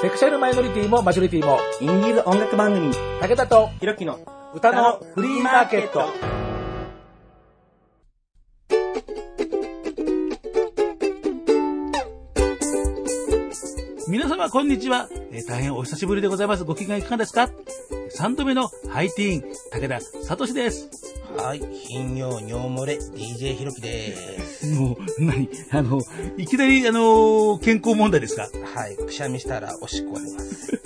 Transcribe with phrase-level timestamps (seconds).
[0.00, 4.20] セクシャルマイノリティもマジョリティも、インディーズ音楽番組、武田とひろきの
[4.54, 6.06] 歌のフリーマーケット。
[14.08, 15.08] 皆様、こんにちは。
[15.32, 16.62] えー大変お久しぶりでございます。
[16.62, 17.50] ご機嫌いかがですか
[18.16, 20.88] ?3 度目のハイティーン、武田聡です。
[21.36, 24.47] はい、頻尿尿漏れ DJ ひろきです。
[24.78, 25.48] もう、何？
[25.70, 26.00] あの、
[26.36, 28.48] いきなり、あの、健康問題ですか？
[28.74, 30.77] はい、くしゃみしたらおしっこが出ます。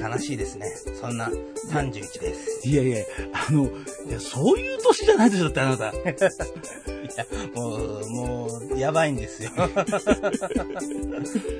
[0.00, 0.66] 悲しいですね。
[1.00, 1.30] そんな
[1.70, 2.68] 31です。
[2.68, 3.04] いやいや、
[3.48, 5.92] あの、いや、そういう年じゃないでしょ、だってあなた。
[7.02, 9.50] いや、もう、もう、やばいんですよ。
[9.56, 9.72] でも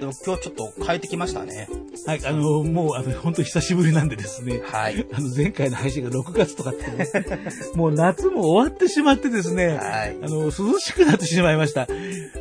[0.01, 1.69] 今日ちょっと変えてきましたね。
[2.07, 4.63] はい、あの、もう、あの、本当に久しぶりなんでですね。
[4.65, 5.07] はい。
[5.13, 7.11] あの、前回の配信が6月とかってね、
[7.75, 11.87] もう夏も終わってしまってですね、はいあの、涼しくなってしまいました。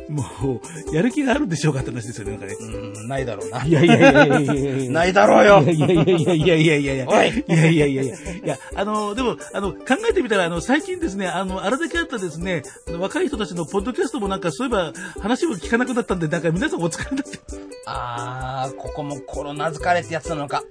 [0.08, 0.60] も
[0.90, 2.56] う、やる気があるんでしょうかって話ですよね、なんかね。
[2.58, 3.64] うん、ないだろうな。
[3.64, 5.62] いやいやいやいやいやいやないだろうよ。
[5.62, 7.24] いやいやいやいやいやいやいや。
[7.26, 7.44] い。
[7.48, 8.06] やいやい
[8.44, 8.58] や。
[8.74, 12.62] あの、でも、あの、考えてみたら、あの、最近ですね、あの、あれだけあったですね、
[12.98, 17.38] 若い人たちのポッドキャストもなんか、そういえば話も聞かなくなったんで、なんか皆さんお疲れになって。
[17.86, 20.62] あー、ここもコロナ疲れってやつなのか。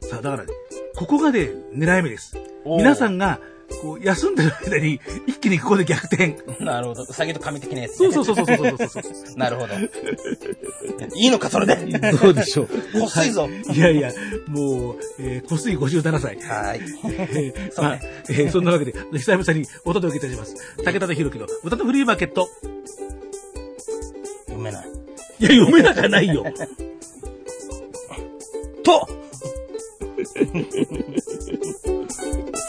[0.00, 0.44] さあ、だから、
[0.96, 2.36] ここがね、狙い目です。
[2.64, 3.40] 皆さんが、
[3.82, 6.36] こう、休んでる間に、一気にここで逆転。
[6.60, 7.02] なるほど。
[7.02, 9.36] うさぎと神的なやつ、そうそうそうそうそうそうそう。
[9.36, 9.74] なるほど。
[11.14, 11.76] いいのか、それで。
[12.12, 12.68] どうでしょう。
[13.00, 14.12] こすいぞはいいやいや、
[14.48, 16.36] もう、えー、こすい57歳。
[16.40, 16.80] はい。
[17.04, 20.54] えーそまあ、えーそんなわけで、久々にお届けいたします。
[20.84, 22.48] 武田とひろきの歌のフリーマーケット。
[24.46, 24.88] 読めない。
[25.38, 26.44] いや、読めなかないよ。
[28.82, 29.08] と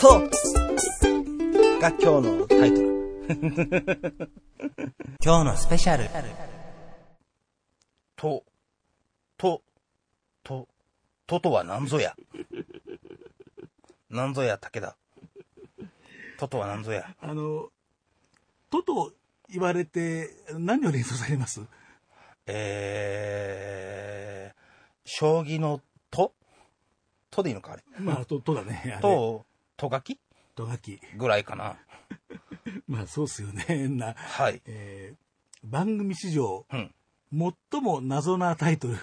[0.01, 0.56] と
[1.79, 2.97] が今日のタイトル。
[5.23, 6.09] 今日のスペシャル。
[8.15, 8.43] と、
[9.37, 9.61] と、
[10.43, 10.67] と、
[11.27, 12.15] ととは何ぞや。
[14.09, 14.97] 何ぞや、武田。
[16.39, 17.15] ととは何ぞや。
[17.21, 17.69] あの、
[18.71, 19.13] とと
[19.49, 21.61] 言われて、何を連想されます？
[22.47, 24.59] えー、
[25.05, 26.33] 将棋のと？
[27.29, 27.83] とでいいのかあれ。
[27.99, 28.97] まあ、と、とだね。
[28.99, 29.45] と、
[29.75, 30.19] とがき？
[30.57, 30.99] と書き。
[31.15, 31.77] ぐらいかな。
[32.87, 33.87] まあ、そうっすよね。
[33.87, 34.61] な、はい。
[34.65, 35.27] えー
[35.63, 36.93] 番組史上、うん。
[37.71, 38.95] 最も謎なタイトル。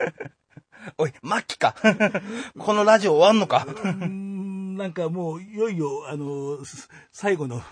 [0.96, 1.74] おい、末期か。
[2.58, 3.66] このラジオ終わんのか。
[3.66, 7.62] なんかもう、いよいよ、あの、す最後の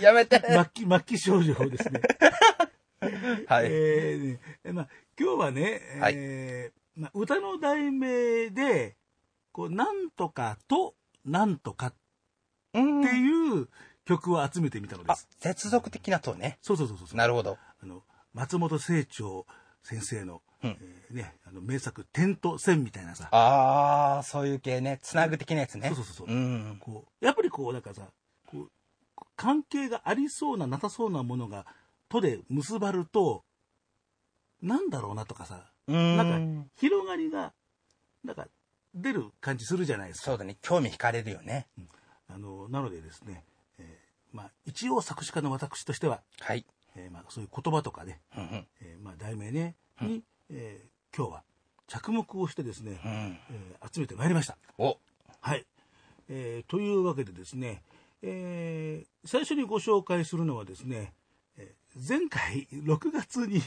[0.00, 0.40] やめて。
[0.46, 2.00] 末期、末期症状ですね。
[3.46, 3.66] はい。
[3.70, 4.88] えーねまあ、
[5.18, 8.96] 今日はね、はいえーまあ、歌の題名で、
[9.50, 11.94] こう、なんとかと、なんとかっ
[12.74, 13.68] うんていう
[14.04, 16.58] 曲を集めてみたのであす。、接続的なとね。
[16.60, 17.16] そうそうそうそう。
[17.16, 17.56] なるほど。
[17.82, 18.02] あの、
[18.32, 19.46] 松本清張
[19.82, 24.98] 先生の、うんえーね、あの、名作、点と線みたいなさ、あー、そういう系ね。
[25.02, 25.88] つなぐ的なやつね。
[25.88, 26.78] そうそうそうそううん。
[26.80, 28.08] こう、やっぱりこう、なんかさ、
[28.46, 28.70] こう、
[29.36, 31.66] 関係がありそうな、なさそうなものが、
[32.08, 33.44] とで結ばると、
[34.62, 36.16] なんだろうなとかさ、うん。
[36.16, 37.52] なんか、広がりが、
[38.24, 38.48] なんか、
[38.94, 40.26] 出る感じするじゃないですか。
[40.26, 40.56] そうだね。
[40.62, 41.66] 興味惹かれるよね。
[42.28, 43.44] あの、なのでですね、
[43.78, 46.64] えーまあ、一応作詞家の私としては、はい。
[46.96, 48.66] えーまあ、そういう言葉とかね、うんうん。
[48.80, 51.42] えーまあ、題名ね、うんに、えー今日は
[51.86, 53.38] 着目をしてですね、うん。
[53.50, 54.56] えー集めてまいりました。
[54.78, 54.98] お、
[55.40, 55.66] はい。
[56.28, 57.82] えーというわけでですね、
[58.22, 61.12] えー最初にご紹介するのはですね、
[61.56, 63.60] えー前回 6月に、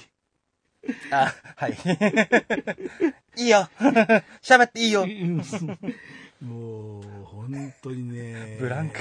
[1.11, 1.77] あ、はい。
[3.37, 3.69] いいよ。
[4.41, 5.05] 喋っていいよ。
[6.41, 8.99] もう、本当にね、ブランク。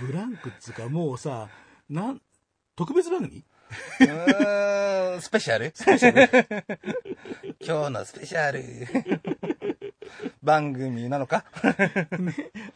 [0.00, 1.48] ブランクっつうか、もうさ、
[1.88, 2.20] なん、
[2.76, 3.44] 特別番組？
[4.00, 5.72] うーんスペシャル？
[7.60, 8.62] 今日のスペシャル。
[10.42, 11.44] 番組なのか？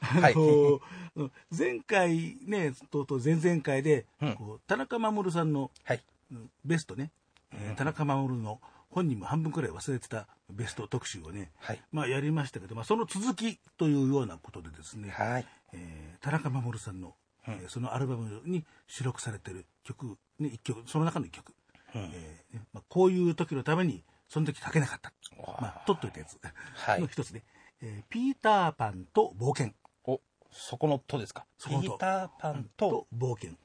[0.01, 6.03] はいあの、前回ね、とうとう前々回で、うんこう田中守さんのはい。
[6.33, 7.11] うんベストね、
[7.53, 11.83] えー田中守の本人も半分くらい忘れてたベスト特集をね、はい。
[11.93, 15.47] まあやりましたけど、まあその続きというようなことでですね、はい。
[15.73, 17.15] えー田中守さんの、
[17.47, 21.55] うんえーそのアルバムに収録されてる曲、ね、一曲、その中の一曲、
[21.95, 25.13] うんえーねまあ、こういう時のために、その時書けなかった。
[25.61, 26.39] まあ、取っといたやつ
[26.75, 27.43] はいの一つね、
[27.83, 29.73] えーピーターパンと冒険。
[30.05, 30.21] お、
[30.51, 31.47] そこのとですか？
[31.65, 33.57] ピーターパンと、冒険。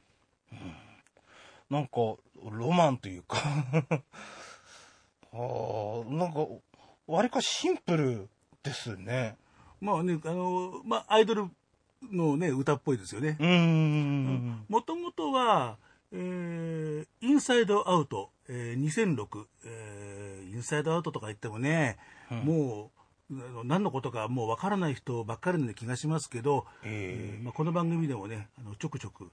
[1.70, 1.92] なんか、
[2.52, 3.38] ロマンというか
[5.34, 6.46] あーなんか、
[7.08, 8.30] わりかしシンプル
[8.64, 9.38] ですね。
[9.82, 11.46] まあね、あの、まあ、アイドル
[12.12, 13.38] のね、歌っぽいですよね。
[13.40, 14.66] うーん。
[14.70, 15.78] もともとは、
[16.12, 21.98] えーインサイドアウト、えー2006、えーインサイドアウトとか言ってもね、
[22.30, 22.92] も
[23.32, 29.32] う、あの何のことかもうわからない人ばっかりの気がしますけど、ええーまあ、この番組でもね、あのちょくちょく、えー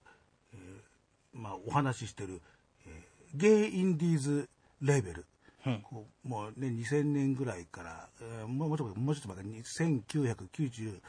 [1.34, 2.40] まあ、お話ししてる、
[2.86, 4.48] えーゲイインディーズ
[4.82, 5.26] レーベル、
[5.66, 5.80] うん。
[5.80, 11.00] こうもうね、2000年ぐらいから、えーもうもうちょっともうちょっと前から1990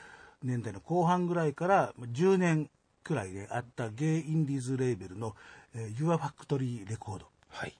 [0.44, 2.70] 年代の後半ぐらいからまあ10年
[3.04, 5.36] くらいであったゲイインディーズレーベルの、
[5.76, 7.76] えー、Your Factory レコード、はい。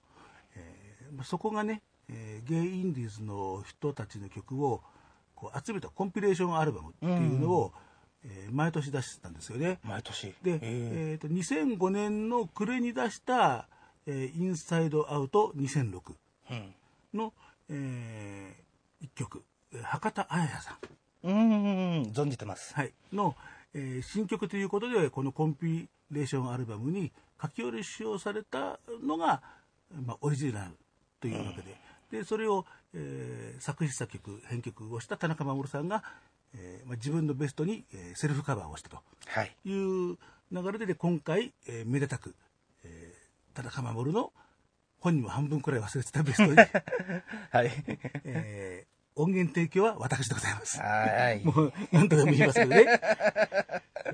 [1.16, 1.80] まあそこがね、
[2.10, 4.82] えーゲイインディーズの人たちの曲を
[5.34, 7.72] こう集めたコンピレーションアルバムっていうのを、
[8.24, 9.78] えー毎年出してたんですよね。
[9.82, 10.34] 毎年。
[10.42, 13.68] で、ええーと2005年の暮れに出した
[14.06, 16.14] 「えーインサイドアウト2006ー
[16.50, 16.74] うん。」
[17.14, 17.32] の、
[17.68, 18.54] え
[19.02, 19.42] 1曲、
[19.72, 22.74] えー博多彩さん、うーん、存じてます。
[22.74, 23.36] はい、の、
[23.74, 29.42] えー新曲ということでこのコンピレーションアルバムに書き下ろしをされたのが、
[29.90, 30.72] まあ、オリジナル
[31.20, 31.76] というわけで,、
[32.10, 36.02] でそれを、えー作詞作曲編曲をした田中守さんが、
[36.56, 38.98] えーまあ、自分のベストに、えーセルフカバーをしたと。
[39.26, 39.56] はい。
[39.64, 40.16] いう
[40.52, 42.34] 流れでで今回、えーめでたく、
[42.84, 44.32] えー田中守の
[44.98, 46.56] 本人も半分くらい忘れてたベストに、
[47.50, 47.70] はい。
[48.24, 50.80] えー音源提供は私でございます。
[50.80, 51.42] はい。
[51.46, 53.00] もう何とでも言いますけどね。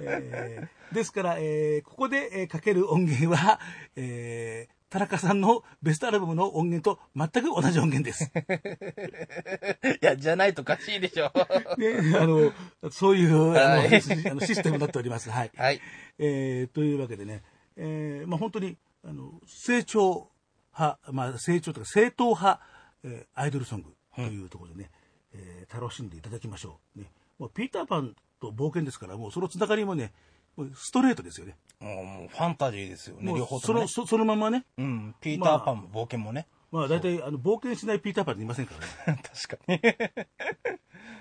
[0.00, 3.60] えーですから、えーここで、えーかける音源は、
[3.96, 8.30] えー田中さんのベストアルバムの音源と全く同じ音源です。
[10.02, 11.32] いや、じゃないとおかしいでしょ。
[11.78, 12.52] ね、あの、
[12.90, 15.30] そういう、あの あのシステムになっております。
[15.30, 15.50] はい。
[15.56, 15.80] はい。
[16.18, 17.44] えーというわけでね、
[17.76, 20.30] えーまあ、本当にあの成長
[20.76, 22.60] 派、まあ、成長とか正統派、
[23.04, 24.90] えーアイドルソングというところでね、
[25.32, 30.12] えー楽しんでいただきましょう、ね、もうピーターパンと冒険ですからもうそのつながりもね
[30.74, 33.88] ストレートですよねもうファンタジーですよね、両方とも、ね。
[33.88, 35.14] そのそそのままね、うん。
[35.20, 36.46] ピーターパンも冒険もね。
[36.70, 38.74] まあ、大体あの冒険しないピーターパンっていませんか
[39.06, 39.80] らね 確かに。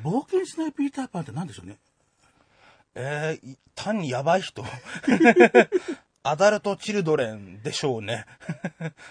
[0.04, 1.80] 冒険しないピーターパンって何でしょうね
[2.96, 4.66] えー、い単にやばい人。
[6.24, 8.25] アダルトチルドレンでしょうね。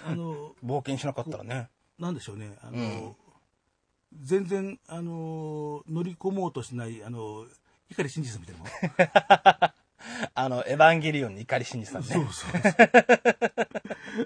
[0.05, 1.71] あの冒険しなかったらね。
[1.99, 2.81] なんでしょうね、あの、う
[3.11, 3.17] ん
[4.23, 7.47] 全然、あの乗り込もうとしない、あの
[7.91, 8.57] 碇シンジさんみたい
[8.99, 9.75] な。
[10.35, 12.31] あの、エヴァンゲリオンの怒り真司さんそうね。
[12.31, 12.51] そう。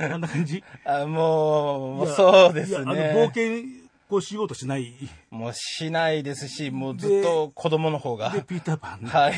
[0.13, 0.63] あんな感じ？
[0.85, 3.27] あもう、もうそうですいやあの冒ね。
[3.29, 3.83] 険
[4.15, 4.93] をしようとしない。
[5.31, 8.29] もうしないですし、もうずっと子供の方が。
[8.31, 9.07] で、ピーターパン。
[9.07, 9.35] はい。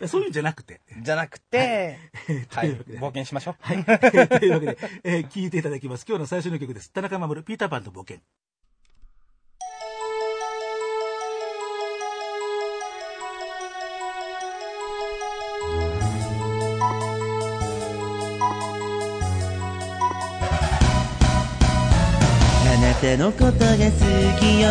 [0.08, 0.80] そういうんじゃなくて。
[1.02, 1.98] じゃなくて、
[2.48, 2.74] はい。
[2.76, 3.56] とい冒険しましょう。
[3.60, 3.84] はい。
[3.84, 3.90] と
[4.46, 6.06] いうわけで、えー聞いていただきます。
[6.08, 6.90] 今日の最初の曲です。
[6.92, 8.18] 田中守、ピーターパンと冒険。
[23.00, 23.62] たのことが好
[24.40, 24.66] きよ。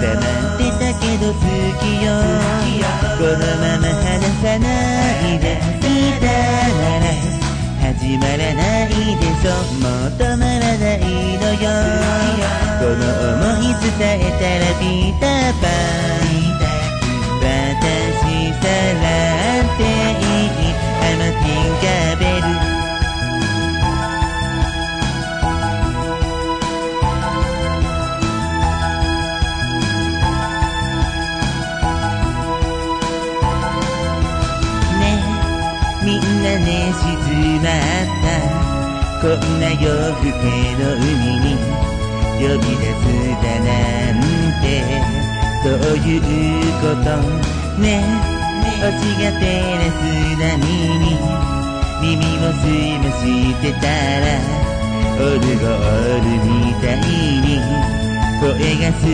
[0.00, 1.42] 黙ってたけど好
[1.80, 2.08] きよ。
[3.18, 4.64] このまま話さな
[5.18, 6.24] いでいた
[6.78, 7.10] なら
[7.92, 9.50] 始まらないでしょ。
[9.80, 10.98] もう止まらない
[11.38, 11.66] のよ。
[12.78, 13.02] この
[13.42, 16.38] 想い伝えたらピーターパン。
[17.40, 19.57] 私さら
[37.58, 38.26] まった。
[39.20, 40.46] こんな夜更け
[40.78, 41.06] の海
[41.40, 41.46] に
[42.38, 43.04] 呼び出す
[43.42, 43.70] だな
[44.12, 44.22] ん
[44.62, 44.64] て。
[45.64, 46.20] どういう
[46.80, 47.06] こと
[47.80, 47.84] ね。
[48.78, 48.86] 星
[49.18, 49.42] が照
[49.76, 50.00] らす
[50.38, 50.42] 波
[50.98, 51.04] に。
[52.00, 52.64] 耳を澄
[52.98, 53.22] まし
[53.60, 53.86] てた
[54.20, 54.24] ら
[55.18, 56.96] オルゴールみたい
[57.40, 57.48] に。
[58.40, 58.46] 声
[58.76, 59.10] がする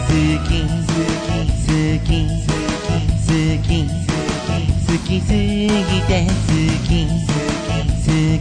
[0.00, 0.16] 好
[0.48, 4.03] き好き好き好き好き
[4.94, 6.30] 好きすぎて好
[6.86, 7.18] き好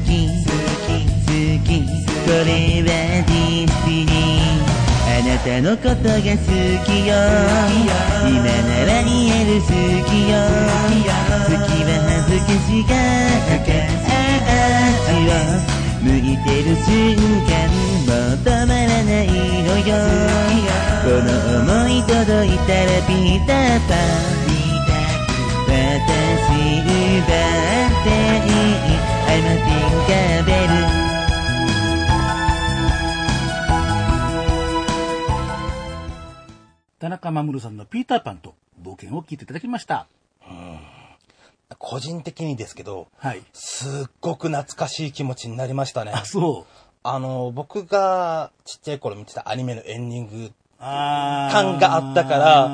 [0.05, 1.33] き好き好
[1.63, 2.93] きこれは
[3.25, 4.69] destiny
[5.09, 6.45] あなたのことが好
[6.85, 7.17] きよ
[8.29, 9.65] 今なら言える好
[10.05, 10.37] きよ
[10.69, 11.89] 好きは
[12.21, 12.93] 恥ずかしが
[13.41, 15.41] 足を
[16.03, 17.17] 向いてる瞬
[17.49, 17.65] 間
[18.05, 19.25] もう止まらない
[19.63, 19.97] のよ
[21.01, 21.33] この
[21.65, 23.95] 想い届いたらピーターパ
[24.49, 24.52] ン
[26.81, 29.73] 奪っていい I'm a
[36.99, 40.07] 田中守さんのピーターパンと冒険を聞いていただきました。
[41.77, 43.41] 個人的にですけど、はい。
[43.51, 46.11] すっごく懐かしい気持ちになりましたね。
[46.13, 46.65] あ、そ
[47.03, 52.67] あの、僕がちっちゃい頃見てたアニメのエンディング、感があったから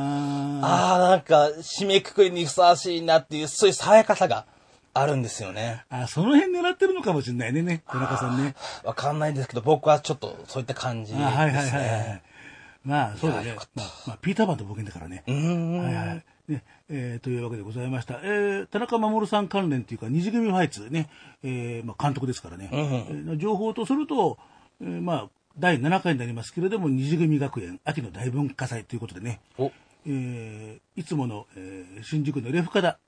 [0.62, 4.46] あーああ、なんか、締めくくりにふさわしいなっていう、そういう爽やかさが
[4.94, 5.86] あるんですよね。
[5.90, 8.56] あ、その辺狙ってるのかもしれないね、ね、田中さんね。
[8.84, 11.26] わかんないんですけど、僕はちょっとそういった感じですね。
[11.26, 12.22] あはいはいはいはい。
[12.84, 13.56] まあ、そうだね。
[13.76, 15.24] まあ、まあ、ピーターパンと冒険だからね。
[15.28, 15.84] うーん。
[15.84, 16.24] はいはい。
[16.48, 18.20] ね、えーというわけでございました。
[18.24, 21.10] えー田中守さん関連というか、二次組ファイツね、
[21.44, 24.38] えーまあ、監督ですからね、うんうんえー情報とすると、
[24.82, 29.72] えーまあ、第7回になりますけれども、二次組学園秋の大文化祭ということでね、お、
[30.06, 33.00] えーいつもの、えー新宿のレフカダ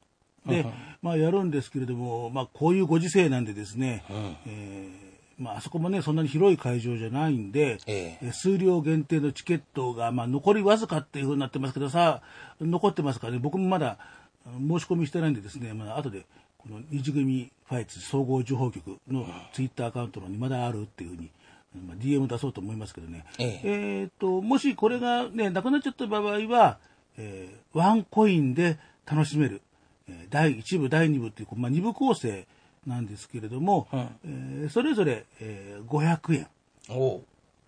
[0.46, 0.66] で、
[1.02, 4.38] まあ、やるんですけれども、まあ、こういうご時世なんでですね、うん。
[4.48, 8.28] えーまあ、あそこもね、そんなに広い会場じゃないんで、ええ。
[8.28, 12.22] え数量限定のチケットが、まあ、残りわずかっていうふうになってますけどさ、
[12.60, 13.98] 残ってますからね、僕もまだ
[14.46, 16.26] 申し込みしてないんでですね、まあ後で、
[16.58, 21.32] この二次組ファイツ総合情報局のツイッターアカウントのにまだあるっていうふうに、
[21.76, 23.62] まあ、DM 出そうと思いますけどね、ええ。
[23.64, 26.80] えーと、もしこれがね、なくなっちゃった場合は、
[27.18, 28.78] えーワンコインで
[29.10, 29.62] 楽しめる、
[30.10, 32.46] えー第1部、第2部っていう、まあ、2部構成
[32.86, 34.00] なんですけれども、うん。
[34.26, 36.48] えーそれぞれ、えー500円。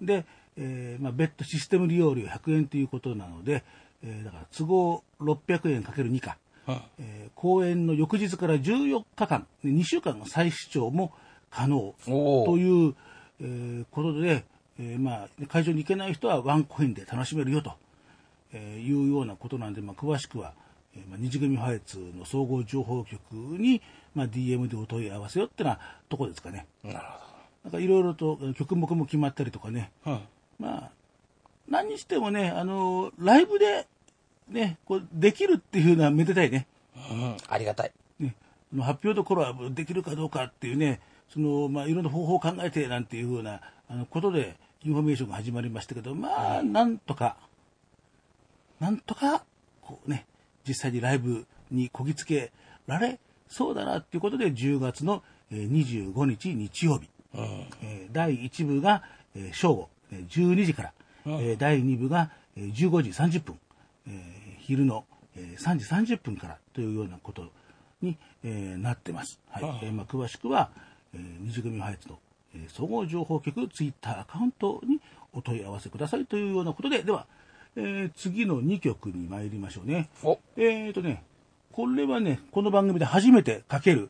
[0.02, 0.26] で、
[0.58, 3.64] えーまあ、別途システム利用料100円ということなので、
[4.04, 6.82] えーだから都合600円かける2か、うん。
[7.00, 11.14] えー公演の翌日から14日間、で2週間の再視聴も
[11.50, 12.96] 可能という、
[13.42, 14.46] えーことで、
[14.80, 17.74] えーまあ、会場に行けない人はワンコインで楽しめるよと、
[18.54, 20.54] えーいうようなことなんで、まあ、詳しくは、
[20.96, 23.82] えーまあ、二次組ファイツの総合情報局に、
[24.16, 26.66] まあ、DM でお問い合わせよってのはとこですかね。
[26.84, 26.98] なる
[27.64, 30.22] なんかいろいろとえー曲目も決まったりとかね、ほど。
[30.60, 30.92] まあ、
[31.68, 33.88] 何にしてもね、あのライブで、
[34.50, 36.68] ね、こうできるっていうのはめでたいね。
[37.12, 37.24] うん。
[37.24, 37.38] うん。
[37.48, 37.92] ありがたい。
[38.20, 38.36] ね、
[38.74, 41.00] あの発表どころはできるかどうかっていうね、
[41.30, 47.38] そのまあ、いろんな方法を考えてなんていうふうなあのことでインフォメーションが始まりましたけど、まあ、なんとか、
[48.80, 49.46] なんとか、
[49.82, 50.26] こうね、
[50.68, 52.52] 実際にライブにこぎつけ
[52.86, 57.44] られそうだなっていうことで、10月のえー25日日曜日、うん。
[57.82, 59.04] えー第1部が、
[59.36, 60.94] えー正午、えー12時から、
[61.26, 63.60] えー第2部が、えー15時30分、
[64.08, 64.14] えー
[64.60, 67.52] 昼の、えー3時30分からというようなこと
[68.02, 69.40] に、えーなってます。
[69.50, 70.72] はいえーまあ、詳しくは、
[71.14, 72.20] えー二次組ファイツの、
[72.56, 75.00] えー総合情報局ツイッターアカウントに
[75.34, 77.26] お問い合わせくださいというようなことで、では、
[77.76, 80.10] えー次の2曲に参りましょうね。
[80.24, 81.24] お、えーとね、
[81.72, 84.10] これはね、この番組で初めてかける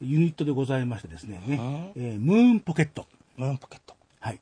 [0.00, 3.06] ユニットでございましてですね、ねえームーンポケット。
[3.36, 3.94] ムーンポケット。
[4.20, 4.40] はい。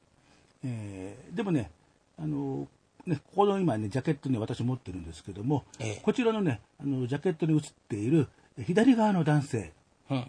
[0.64, 1.70] えーでもね、
[2.18, 2.66] あの
[3.06, 9.72] ね、ここの今ね、ジャケットに私持ってるんですけども、ええこちらのね、あの、ジャケットに写っているえ左側の男性、
[10.10, 10.26] うん。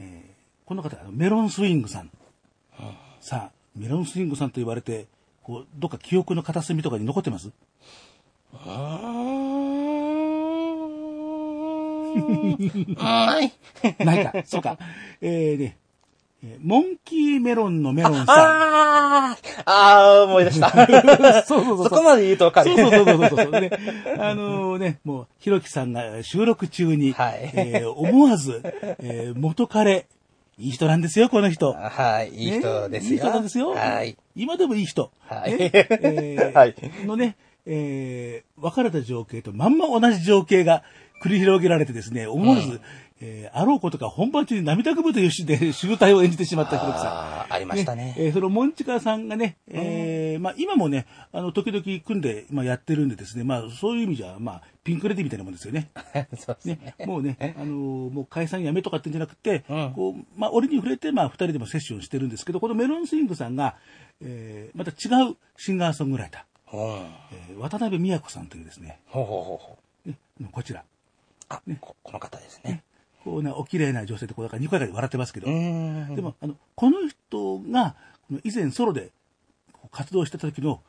[0.00, 0.37] えー
[0.68, 2.10] この方、メロンスイングさん。
[3.20, 5.06] さあ、メロンスイングさんと言われて、
[5.42, 7.48] こう、どっか記憶の片隅とかに残ってます？
[12.98, 13.50] はい。
[14.04, 14.76] ないか、そうか。
[15.22, 15.78] えーね、
[16.44, 18.26] えーモンキーメロンのメロンさん。
[18.28, 20.68] あーあー、思い出した。
[21.48, 22.76] そうそうそうそこまで言うとわかる。
[22.76, 23.70] そうそうそうそうそう、ね。
[24.18, 28.60] あのね、もう、ひろきさんが収録中に、はいえー思わず、
[29.00, 30.06] えー元彼、
[30.58, 31.72] いい人なんですよ、この人。
[31.72, 33.10] はい、いい人ですよ。
[33.10, 33.70] ねいい人なんですよ。
[33.70, 34.16] はい。
[34.34, 35.12] 今でもいい人。
[35.20, 36.74] はいね えーはい
[37.06, 40.82] のね、えー別れた情景とまんま同じ情景が
[41.22, 42.80] 繰り広げられてですね、思わず、
[43.20, 47.06] えーあろうことか本番中に涙ぐむというシーンで 集大を演じてしまったひろきさん。
[47.08, 48.14] あーありましたね。
[48.16, 55.88] えーそのモンチカさんがね、えーまあ今もね、あの、時々組んで、まあやってるんでですね、まあそういう意味じゃ、まあ、ピンクレディみたいなもんですよね。
[56.38, 56.94] そうですね。
[56.98, 63.74] ね、もうね、あのーもう解散やめとかってんじゃなくて、うんこう、まあ俺に触れて、まあ二人でもセッションしてるんですけど、このメロンスイングさんが、
[64.22, 67.06] えーまた違うシンガーソングライター、うん。
[67.32, 70.10] えー渡辺美也子さんというですね、ほうほうほうほう。
[70.42, 70.84] ねこちら、
[71.48, 72.84] あ、ここの方ですね。
[73.28, 75.46] こうね、お綺麗な女性で、こう、だからニコヤカで笑ってますけど。
[75.46, 75.52] で
[76.22, 77.94] も、あの、この人が、
[78.44, 79.10] 以前ソロで
[79.90, 80.82] 活動してた時の、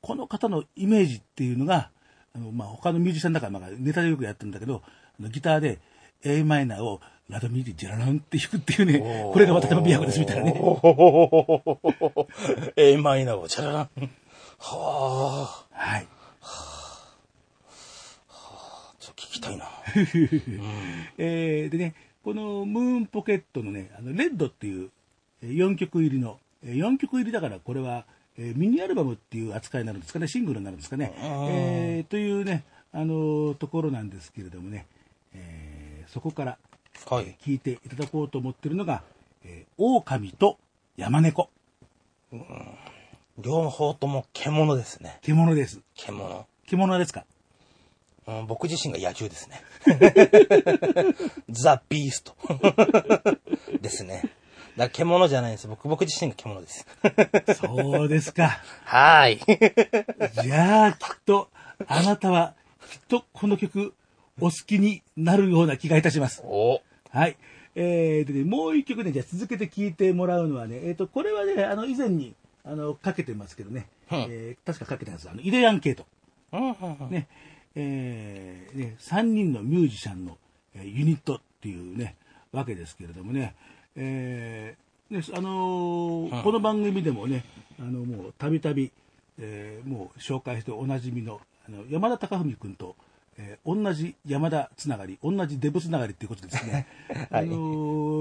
[0.00, 1.90] この方のイメージっていうのが、
[2.34, 4.82] あの、まあ、他のミュージシャンだから、まあ、ネタでよくやってるんだけど、
[5.18, 5.78] あのギターで
[6.24, 10.60] a マイナーをラドミディジェラランって弾くっていうね、これが渡辺美也子ですみたいなね。
[12.76, 13.88] A マイナーをチャララン。
[14.58, 15.66] はあ。
[15.72, 16.06] はい。
[16.06, 16.75] ちょっと聞
[19.36, 19.68] きたいな。
[21.18, 24.90] えーでね、このムーンポケットのね、あのレッドっていう
[25.42, 28.04] 4曲入りの、4曲入りだからこれは、
[28.38, 31.12] えーミニアルバムっていう扱いになるんですかね、シングルになるんですかね。
[31.16, 34.86] えーというね、あのところなんですけれどもね、
[35.34, 36.58] えーそこから
[37.10, 37.36] はい。
[37.42, 39.02] 聞いていただこうと思ってるのが、
[39.44, 40.58] えー、狼と
[40.96, 41.50] 山猫。
[43.38, 45.18] 両方とも獣ですね。
[45.22, 45.80] 獣です。
[45.94, 46.46] 獣。
[46.66, 47.24] 獣ですか？
[48.26, 49.62] うん、僕自身が野獣ですね。
[51.48, 52.36] ザ・ビースト。
[53.80, 54.22] ですね。
[54.76, 55.68] だ獣じゃないです。
[55.68, 56.86] 僕、僕自身が獣です。
[57.54, 58.60] そうですか。
[58.84, 60.42] はーい。
[60.42, 61.48] じゃあ、きっと、
[61.86, 62.54] あなたは、
[62.90, 63.94] きっとこの曲、
[64.40, 66.42] お好きになるような気がいたします。
[66.44, 67.36] おはい。
[67.74, 76.06] えーでね、もう一曲ね、じゃあ続けて聴いてもらうのはね、えっ、と、これはね、あの、以前に、あの、かけてますけどね、うんえー確かかけたんですあの、イデアンケート。
[76.52, 77.28] うんうんうんね、
[77.78, 80.38] えーね、3人のミュージシャンの、
[80.74, 82.16] えーユニットっていうね、
[82.52, 83.54] わけですけれどもね、
[83.96, 87.44] えーねあのーうんこの番組でもね、
[87.78, 88.90] あの、もう、たびたび、
[89.38, 92.96] えーもう紹介しておなじみの、あの、山田貴文君と、
[93.36, 96.86] えー同じ山田つながり、同じデブつながりっていうことですね。
[97.30, 97.44] はい。
[97.44, 97.56] あの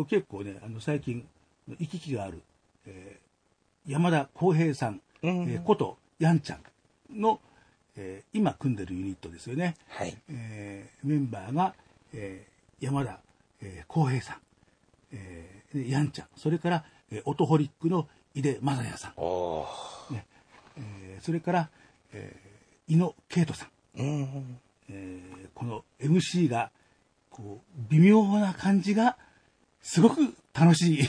[0.03, 1.25] ー結構ね、あの、最近、
[1.79, 2.41] 行き来がある、
[2.85, 3.25] えー
[3.87, 5.43] 山田浩平さん、うん。
[5.49, 6.59] えーこと、やんちゃん
[7.21, 7.39] の、
[7.97, 9.75] えー今組んでるユニットですよね。
[9.87, 10.17] はい。
[10.29, 11.73] えーメンバーが、
[12.13, 13.19] えー山田
[13.61, 14.37] えー浩、平さん、
[15.13, 20.21] えーでやんちゃん、それから、えーオトホリックの井出正也さん、おー
[20.77, 21.69] えーそれから、
[22.11, 24.59] えー井野圭人さん、うん。
[24.89, 26.71] えーこの MC が、
[27.29, 29.17] こう、微妙な感じが、
[29.81, 31.07] すごく楽しい、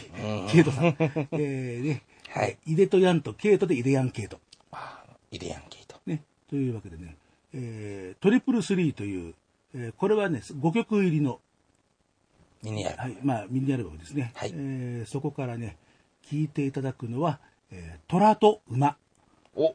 [0.53, 0.85] ケイトさん。
[1.33, 2.57] えーね、はい。
[2.65, 4.41] 井出とヤンとケイトで井出ヤンケイト。
[4.71, 5.03] あ
[5.33, 5.63] イデヤン。
[6.57, 7.17] ね、というわけでね、
[7.53, 9.35] えートリプルスリーという、
[9.75, 11.41] えーこれはね、5曲入りの、
[12.63, 13.15] ミニアルバム。
[13.15, 14.33] はい、まあ、ミニアルバムですね。
[14.35, 15.77] はいえーそこからね、
[16.23, 18.97] 聴いていただくのは、えー虎と馬。
[19.55, 19.75] お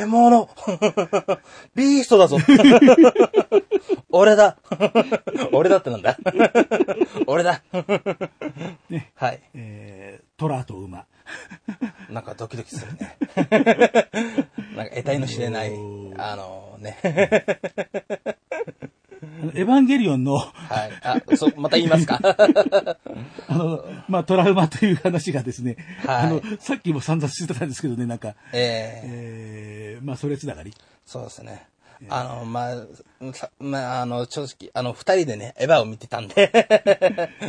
[0.00, 0.48] 獣
[1.74, 2.38] ビーストだぞ
[4.10, 4.58] 俺だ
[5.52, 6.16] 俺だってなんだ
[7.26, 7.62] 俺だ
[8.90, 9.40] ね、はい。
[9.54, 11.04] えー虎と馬。
[12.08, 13.16] なんかドキドキするね。
[14.76, 15.72] なんか得体の知れない、
[16.16, 16.96] あのね。
[19.54, 20.52] エヴァンゲリオンの、はい。
[21.02, 22.18] あ、そ、また言いますか
[23.48, 30.74] あの、まあ、トラウマという話がですね、はいあの、さっきも散々してたんですけどね、なんか、えええーまあ、それつながり。
[31.06, 31.66] そうですね。
[32.08, 32.84] あの、まあ、さ
[33.58, 36.52] まあ、あの、正直、あの、二人でね、エヴァを見てたんで、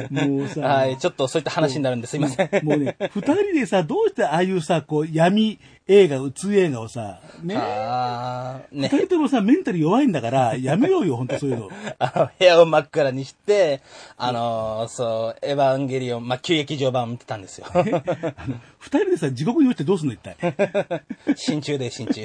[0.10, 2.50] もうさ、はい、ちょっとそういった話になるんですいません。
[2.66, 9.00] もうね、二人でさ、どうしてああいうさ、こう、闇映画、うつ映画をさ、ね、あーね二。
[9.00, 11.70] 人ともさ、メンタル弱いんだから、やめようよ、本当そういうの。
[11.98, 13.82] あの、部屋を真っ暗にして、
[14.16, 17.66] あの、そう、エヴァンゲリオン、まあ、旧劇場版を見てたんですよ。
[18.78, 20.38] 二人でさ、地獄に落ちてどうすんの、一体。
[21.36, 22.24] 心中で心中。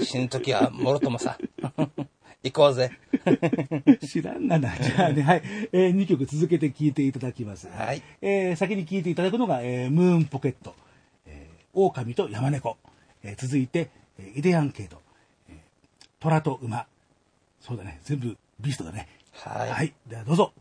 [0.00, 1.36] 死ぬ時は、もろともさ。
[2.44, 2.92] 行こうぜ。
[4.06, 4.74] 知らんがな。
[4.76, 5.42] じゃあね、はい。
[5.72, 7.68] えー、2曲続けて聴いていただきます。
[7.68, 8.02] はい。
[8.22, 10.74] えー先に聴いていただくのが、えームーンポケット、
[11.26, 12.76] えー狼と山猫。
[13.22, 15.02] えー続いて、えーイデアンケート、
[15.48, 15.56] えー
[16.20, 16.86] 虎と馬。
[17.60, 19.08] そうだね、全部ビーストだね。
[19.32, 19.70] はい。
[19.70, 19.92] はい。
[20.06, 20.52] ではどうぞ。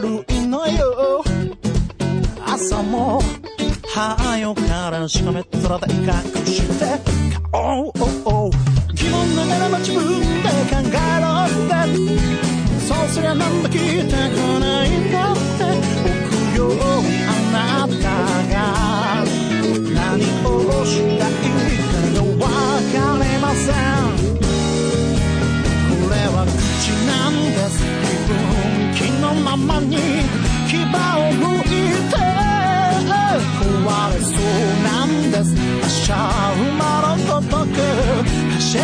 [0.00, 1.22] 悪いのよ。
[2.46, 3.20] 朝も
[3.86, 6.98] 早からしかめっ面で隠して
[7.52, 7.92] 顔を
[8.94, 12.10] 疑問の目の自分で考えろって。
[12.86, 15.40] そうすりゃなんだ聞いてこないんだって。
[16.02, 16.62] 僕よ
[17.28, 17.94] あなた
[18.52, 18.54] が。
[19.94, 21.48] 何をしたいか
[22.14, 22.46] がわ
[22.92, 23.72] かりません。
[25.88, 28.03] これは口なんです。
[29.54, 29.96] 気のままに
[30.68, 30.82] 牙を
[31.32, 31.62] 向い
[32.10, 32.16] て
[33.60, 36.18] 壊れそうなんです明日
[36.70, 36.80] 馬
[37.16, 37.74] のごとく
[38.54, 38.82] 走る。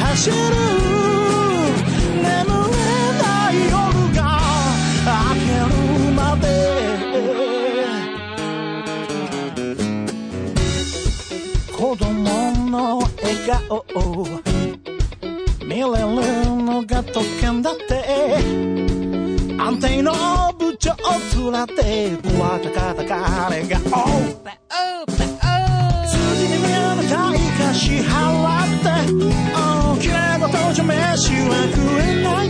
[0.00, 0.34] 走る
[2.16, 2.74] 眠れ
[3.22, 3.78] ない夜
[4.16, 4.20] が
[5.28, 5.72] 明ける。
[6.16, 6.44] まで
[11.72, 12.10] 子供
[12.68, 13.36] の笑
[13.68, 14.26] 顔を
[15.64, 16.50] 見れる。
[16.70, 18.79] のが特権だって
[19.70, 20.12] 安定の
[20.58, 20.90] 部長
[21.38, 23.78] 面で怖たかた彼が。
[26.08, 28.90] 数字に見えなたいか支払って。
[29.92, 32.49] おきれい事じゃ飯は食えない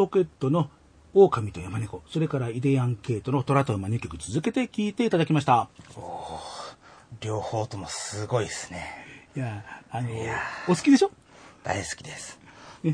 [0.00, 0.70] ポケットの
[1.12, 5.68] 狼と山猫、それからイデヤンケイトの虎と馬2曲続けて聴いていただきました。
[7.20, 8.86] 両方ともすごいですね。
[9.36, 10.08] いや、あの、
[10.68, 11.10] お好きでしょ？
[11.64, 12.38] 大好きです。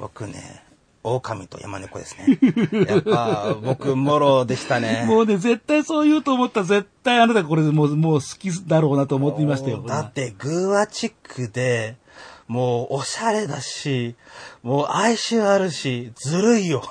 [0.01, 0.65] 僕ね、
[1.05, 2.41] 狼と山猫ですね。
[2.89, 5.05] やっぱ、僕、もろでしたね。
[5.07, 6.65] もうね、絶対そう言うと思った。
[6.65, 9.81] 絶対あなたこれもう、もう好きだろうなと思っていましたよ。
[9.87, 11.99] だって、グーアチックで、
[12.49, 14.15] もう、おしゃれだし、
[14.63, 16.83] もう、哀愁あるし、ずるいよ。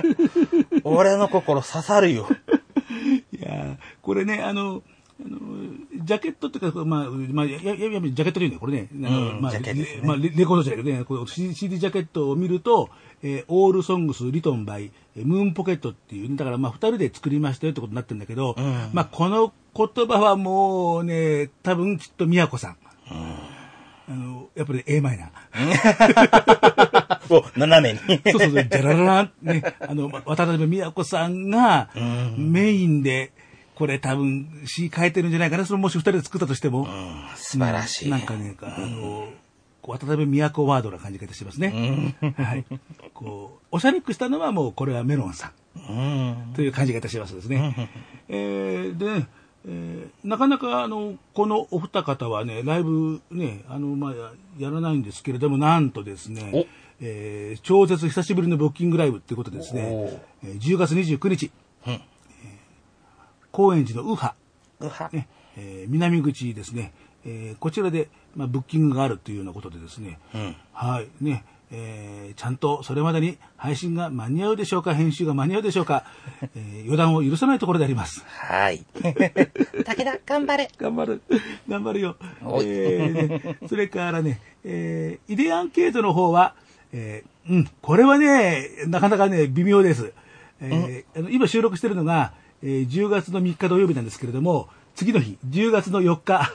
[0.84, 2.28] 俺の心刺さるよ。
[3.32, 4.82] いやこれね、あの、
[5.24, 5.38] あの
[6.02, 8.88] ジャケットっていうか、まあ、まあ、や、や、や、ジャケットっていうんだよ、これね。
[8.92, 12.88] あのうんまあ、ジャケットですねまあ、レレコードじゃないけどね、この CD, CD ジャケットを見ると、
[13.22, 18.56] えーオールソングスリトンバイ、えームーンポケットっていう、だからまあ、二人で作りましたよってことになってるんだけど、
[18.94, 22.76] まあ、この言葉はもうね、多分きっと宮子さん。
[23.08, 23.49] あの、
[24.60, 27.20] やっぱり a マイナー。
[27.34, 28.20] お、斜めに。
[28.30, 31.88] そうそうそう、じゃらららん、ね、あの、渡辺美也子さんが、
[32.36, 33.32] メインで、
[33.74, 35.64] これ多分、詩書いてるんじゃないかな。
[35.64, 36.86] それもし二人で作ったとしても。
[37.36, 38.10] 素晴らしい。
[38.10, 39.28] なんかね、あの、
[39.82, 42.14] 渡辺美也子ワードな感じがしてますね。
[42.36, 42.66] はい。
[43.14, 46.52] こう、おしゃれくしたのはもう、これはメロンさん。
[46.54, 47.88] という感じがいたしますですね。
[48.28, 49.24] えーで、
[49.66, 56.66] えーなかなかあのこのお二方はねライブねあの、まあ、ややらないんですけれどもなんとですね、
[57.00, 61.50] えー超絶久しぶりのブッキングライブっていうことでですね、えー10月29日、
[61.86, 61.92] うん。
[61.92, 62.00] えー
[63.52, 64.34] 高円寺のウハ、
[64.80, 65.10] うは。
[65.12, 66.92] ねえー南口ですね、
[67.24, 70.56] えーこちらで、まあ、ブッキングがあるというようなことでですね、うん。
[70.72, 76.04] はい、ね、えーちゃんとそれまでに配信が間に合うでしょうか、編集が間に合うでしょうか、
[76.56, 78.24] えー予断を許さないところであります。
[78.26, 78.84] はい。
[79.02, 80.68] 武田、頑張れ。
[80.78, 81.22] 頑張る、
[81.68, 82.16] 頑張るよ。
[82.20, 86.54] えーねそれからね、えーイデアンケートの方は、
[86.92, 90.12] えーうん、これはね、なかなかね、微妙です。
[90.60, 96.52] えーあの今収録してるのが、えー10月の3日土曜日なんですけれども、次の日、10月の4日、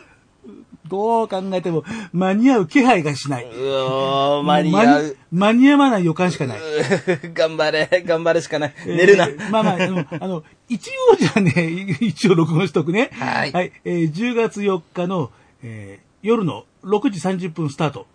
[0.87, 3.45] どう考えても間に合う気配がしない。
[3.45, 5.17] う間に合う。
[5.31, 6.59] 間に合わない予感しかない。
[7.33, 8.73] 頑張れ、頑張るしかない。
[8.85, 9.25] 寝るな。
[9.25, 9.77] え ーまあまあ、
[10.23, 13.09] あの、一応じゃあね、一応録音しとくね。
[13.13, 13.71] はいはい。
[13.83, 15.31] えー10月4日の、
[15.63, 18.07] えー夜の6時30分スタート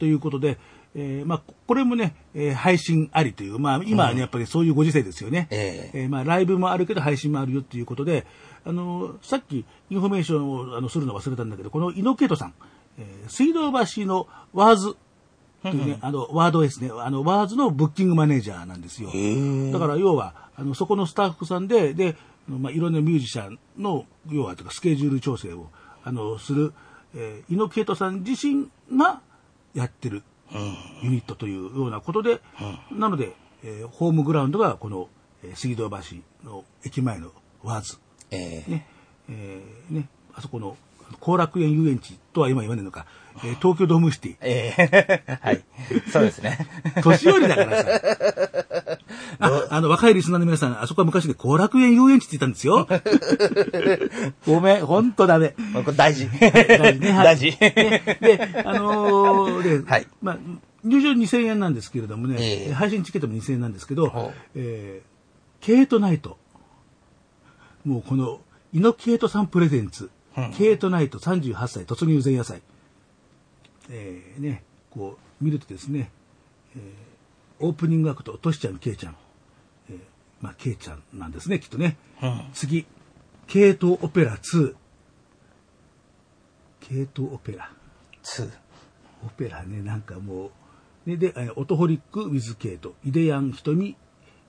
[0.00, 0.58] ということで、
[0.96, 5.46] えーまあ、これもね、えー配信ありという、まあ、今はね、やっぱりそういうご時世ですよね。
[5.50, 8.26] ええーまあ、ライブもあるけど配信もあるよということで、
[8.66, 12.54] あの、さっきインフォメーションをあのするの忘れたんだけど、この猪木とさん、
[12.98, 14.96] えー水道橋のワーズ
[15.62, 19.08] というね、あの、ワードですね、あの、ワーズのブッキングマネージャーなんですよ。
[19.72, 25.70] だから要は、あの、そこのスタッフさんで、で、まあ、いろんなミュージシャンの、要は、とかスケジュール調整を、
[26.04, 26.74] あの、する、
[27.14, 29.20] えー、猪木エトさん自身が
[29.72, 30.22] やってる
[31.02, 32.42] ユニットというようなことで、
[32.92, 35.08] なので、えーホームグラウンドがこの、
[35.42, 35.96] えー水道橋
[36.44, 37.98] の駅前のワーズ。
[38.34, 38.86] ええね、
[39.30, 40.76] えーね、あそこの
[41.20, 43.06] 後楽園遊園地とは今言わないのか、
[43.44, 44.36] えー東京ドームシティ。
[44.40, 45.62] ええ はい。
[46.12, 46.66] そうですね。
[47.02, 48.00] 年寄りだからさ。
[49.40, 52.86] あ、あの、若いリスナーの皆さん、あそこは昔で後楽園遊園地って言ったんですよ。
[54.46, 55.54] ごめん、ほんとダメ。
[55.84, 56.28] これ大事。
[56.40, 57.46] 大事ねはい大事。
[57.60, 60.38] ねで、あのーで、はいまあ、
[60.84, 66.36] 入場2000円なんですけれどもね、ええ配信チケットも2000円なんですけどえーケイトナイト。
[67.84, 68.40] もうこの、
[68.72, 70.10] 猪木ケイトさんプレゼンツ、
[70.56, 72.60] ケイトナイト38歳突入前夜祭。
[73.90, 76.10] えーね、こう、見るとですね、
[76.76, 77.14] えー
[77.60, 79.16] オープニングアクト、トシちゃん、ケイちゃん。
[79.88, 79.98] えー
[80.40, 81.96] まあ、ケイちゃんなんですね、きっとね。
[82.52, 82.84] 次、
[83.46, 84.74] ケイトオペラ2。
[86.80, 87.70] ケイトオペラ。
[88.22, 88.50] ツー
[89.24, 90.50] オペラね、なんかも
[91.06, 93.96] う、ね、で、えーオトホリック・ウィズ・ケイト、イデヤン・ヒトミ、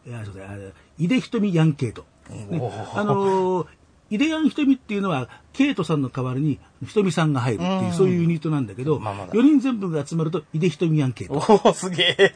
[0.07, 0.55] えーあそうだあ
[0.97, 2.05] イデ・ヒトミ・ヤン・ケイト。
[2.29, 3.67] ねあのー。
[4.11, 9.33] イデヤン・ヒトミっていうのは、ケイトさんの代わりに、ヒトミさんが入るっていう、そういうユニットなんだけど、まあまだ。
[9.33, 12.33] 4人全部が集まると、イデ・ヒトミ・ヤン・ケイトおお、すげえ。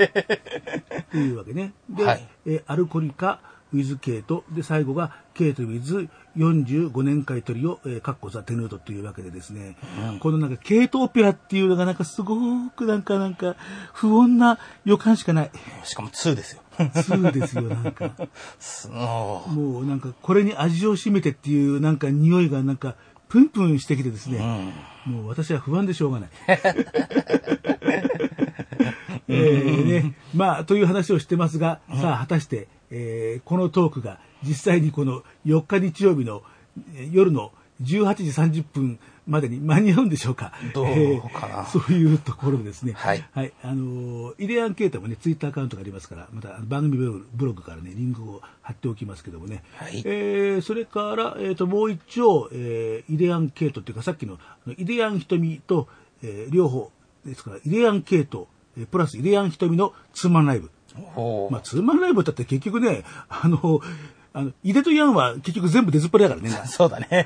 [1.02, 1.74] っていうわけね。
[1.90, 2.28] で、はい。
[2.48, 3.40] えーアルコリカ、
[3.72, 9.78] ウィズ・ケイト、で、最後が、ケイト・ウィズ45年会トリオ、えー、カッコザ・テヌートというわけでですね、
[10.22, 12.36] このなんか、ケイト・オペラっていうのがなんかすご
[12.72, 13.56] くなんかなんか、
[13.94, 15.52] 不穏な予感しかない。
[15.84, 16.64] しかもツーですよ。
[17.04, 18.12] そうですよ、なんか。
[19.54, 22.96] もうなんか、これに味を占めてっていうなんか匂いがなんか、
[23.28, 24.40] プンプンしてきてですね、
[25.06, 26.30] もう私は不安でしょうがない。
[29.28, 36.42] えーね、まあ、という話をしてますが、さあ、果たして、えーこのトークが実際にこの4日日曜日の
[36.96, 37.52] えー夜の
[37.84, 40.52] 18時30分までに間に合うんでしょうか。
[40.74, 42.94] どうかなえーそういうところですね。
[42.94, 43.54] はいはい。
[43.64, 49.64] あのーイデアンケータもね、ツイッターアカウントがありますから、また番組ブログブログからね、リンクを貼っておきますけどもね。
[49.76, 54.40] はいえーそれから、えっ、と、もう一丁、えーイデアンケートっていうか、さっきの、
[54.78, 55.88] イデアン瞳と、
[56.24, 56.92] えー両方、
[57.26, 60.72] ですから、イデアンケート、えープラスイデアン瞳のツーマンライブ。
[61.52, 63.82] まあ、ツーマンライブだって結局ね、あの、
[64.40, 66.50] あの、イデとヤンは結局全部出ずっぱりだからね。
[66.66, 67.26] そうだね。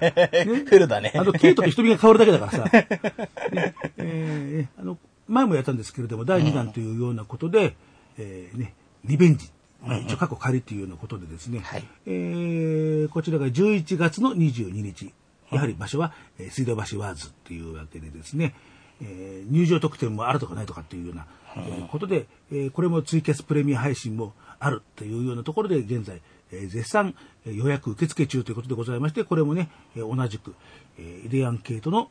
[0.68, 1.14] フルだね。
[1.16, 2.64] あの、ケイトと瞳が変わるだけだからさ。
[3.52, 4.98] ねえーあの、
[5.28, 7.76] 前もやったんですけれども、第2弾というようなことで、
[8.18, 8.74] えーね、
[9.06, 9.50] リベンジ。
[9.86, 15.14] まあ一応過去仮というようなことでですね、はいえーこちらが11月の22日。
[15.52, 18.56] やはり場所は、えー水道橋ワーズというわけでですね、
[19.02, 21.26] えー入場特典もあるとかないとかっていうような、
[21.58, 26.22] えーことで、えーこれもツイキャスプレミア配信もあるというようなところで現在、
[26.54, 30.56] えー絶賛えー予約受付中ということでございまして、これもね、えー同じく、
[30.98, 32.10] えーイデアンケートの、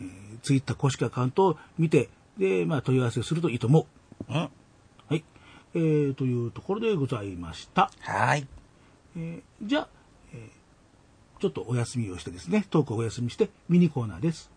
[0.00, 3.86] えーツイッター公式アカウントを見て、で、まあ問い合わせをするといいと思
[4.28, 4.32] う。
[4.32, 4.48] うんは
[5.10, 5.22] い。
[5.74, 7.90] えーというところでございました。
[8.00, 8.46] はい。
[9.16, 9.88] えーじゃあ、
[10.34, 10.62] えー
[11.40, 14.51] ちょっとお休みをしてですね、トークをお休みして、ミニコーナーです。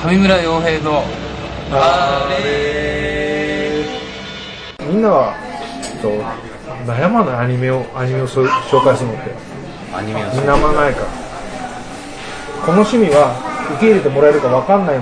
[0.00, 1.02] 上村洋平の
[4.88, 5.34] みんなは、
[5.82, 6.08] えっと、
[6.86, 9.34] 悩まないアニメを、アニメをそう紹介するのって、
[9.92, 11.06] アニメをみんなあんまないから。
[12.64, 13.34] この趣味は
[13.74, 15.00] 受け入れてもらえるか分かんないっ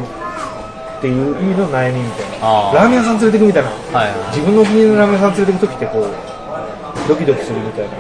[1.03, 2.73] ていう意味の悩みみたいな。
[2.73, 3.69] ラーメン屋さん連れてくみたいな。
[3.69, 6.09] はいは自分のお気に入りのラーメン屋さん連れてくときってこう、
[7.07, 7.93] ドキドキするみたいな。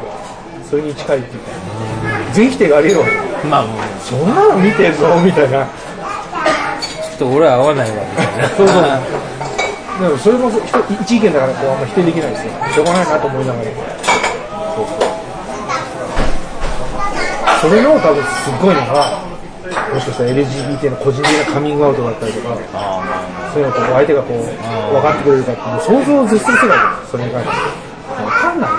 [0.64, 1.52] それに近いっていうか、
[2.32, 3.46] 全否定があり得るわけ。
[3.46, 5.20] いまあもうそんなの見てんの？
[5.20, 5.68] みたいな。
[7.16, 8.79] ちょっと俺は合わないわみたいなそうそう。
[9.96, 10.61] でもそれも人
[11.00, 12.52] 一意見だからこうあんま否定できないですよ。
[12.76, 13.64] しょうがないなと思いながら。
[13.64, 15.09] そうそう。
[17.57, 19.24] それの多分すっごいのが、
[19.64, 27.11] もしかしたら LGBT の個人的なカミングアウトだったりとか、ああまあそういうのをこう相手がこう分かってくれるかっていう想像を絶する世界です。
[27.12, 27.57] それに関して。
[28.12, 28.76] 分かんないよ。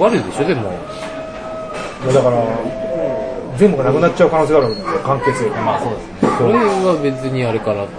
[0.00, 2.40] わかるでしょでもいやだから、
[3.60, 5.60] 全部がなくなっちゃう可能性があるわけですよ、関係性が。
[5.60, 6.30] まあそうですね。
[6.38, 7.90] それは別にあれかなと。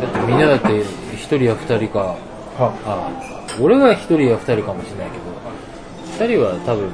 [0.00, 0.80] だってみんなだって
[1.12, 2.16] 一人や二人か。
[2.56, 2.72] は。
[2.86, 3.12] あ
[3.60, 6.90] 俺は一人や二人かもしれないけど二人は多分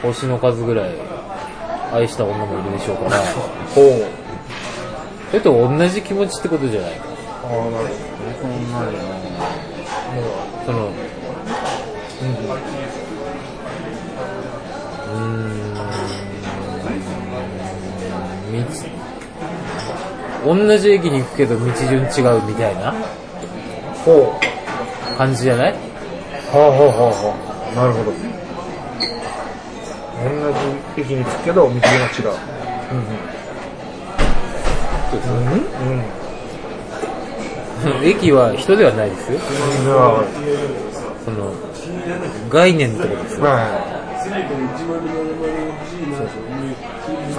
[0.00, 0.94] 星の数ぐらい
[1.92, 3.20] 愛した女もいるでしょうから。
[3.76, 4.06] ほう。
[5.34, 7.04] れと同じ気持ちってことじゃないか。
[7.44, 7.86] ああ、なるほど。
[8.40, 8.96] そんなに
[10.64, 12.75] その、うー
[20.46, 22.04] 同じ駅に行くけど道順違
[22.38, 22.94] うみたいな
[24.04, 25.16] ほう。
[25.18, 25.72] 感じじゃない？
[25.72, 25.78] は
[26.54, 27.34] あはあはあは
[27.72, 27.76] あ。
[27.80, 28.12] なるほど。
[30.22, 30.28] 同
[30.96, 31.80] じ駅に着くけど、道が違う。
[32.92, 32.98] うん。
[38.00, 38.02] うん。
[38.08, 39.38] 駅は人ではないですよ。
[39.38, 39.86] うん。
[41.24, 41.52] その、
[42.50, 43.44] 概念ってことですよ。
[43.44, 43.96] は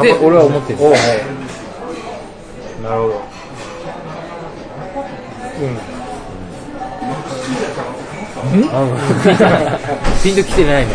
[0.01, 1.46] で、俺は思ってるんですう
[2.83, 3.21] なるほど。
[5.61, 5.77] うん。
[8.69, 8.95] あの
[10.23, 10.91] ピンと来てないね。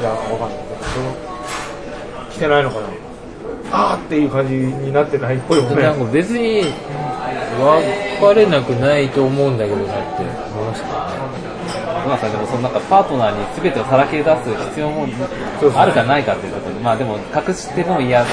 [0.00, 0.58] いや、わかんない。
[2.32, 2.82] 来てないのかな。
[3.70, 5.82] あーっていう感じになってないっぽいもんね。
[5.82, 6.62] なんか別に
[7.58, 9.92] 分かれなくないと思うんだけどなって
[10.54, 11.48] 思いましたけどね。
[12.08, 15.06] まあさ、でもそのなんかパートナーに全てをさらけ出す必要も
[15.76, 18.30] あるかないかっていうことで、まあでも隠しても嫌だし、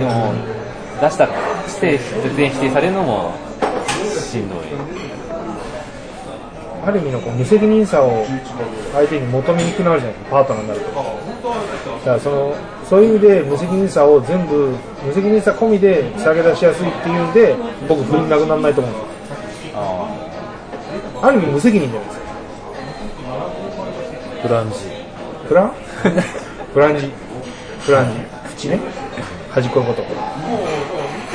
[0.00, 0.32] でも
[1.00, 1.28] 出した
[1.68, 3.32] して絶対否定されるのも
[4.04, 4.58] しんどい。
[6.84, 8.26] ある意味のこう無責任さを
[8.92, 10.86] 相手に求めにくくなるじゃないですか、パートナーになると。
[10.86, 10.92] だ
[12.04, 12.56] からその、
[12.90, 14.74] そういう意味で無責任さを全部、
[15.06, 17.54] 無責任さ込みで下げ出しやすいっていうんで、
[17.88, 19.78] 僕、不倫なくならないと思うんですよ。
[21.22, 22.24] ある意味無責任じゃないですか。
[24.42, 24.76] フランジ。
[25.46, 25.72] フラン
[26.72, 27.12] フランジ。
[27.80, 28.12] フラン
[28.58, 28.68] ジ。
[28.68, 28.80] 縁ね。
[29.50, 30.02] 端っこのこと。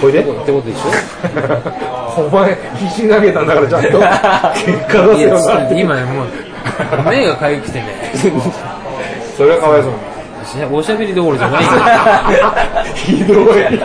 [0.01, 2.21] これでってことでしょ？
[2.21, 5.79] お前、必死に投げたんだからちゃんと結果出せよなって。
[5.79, 6.27] 今ね、もう、
[7.09, 8.11] 目がかゆくてね、
[9.35, 9.97] それはかわいそうに。
[10.75, 11.69] おしゃべりどころじゃないよ。
[12.95, 13.79] ひどい。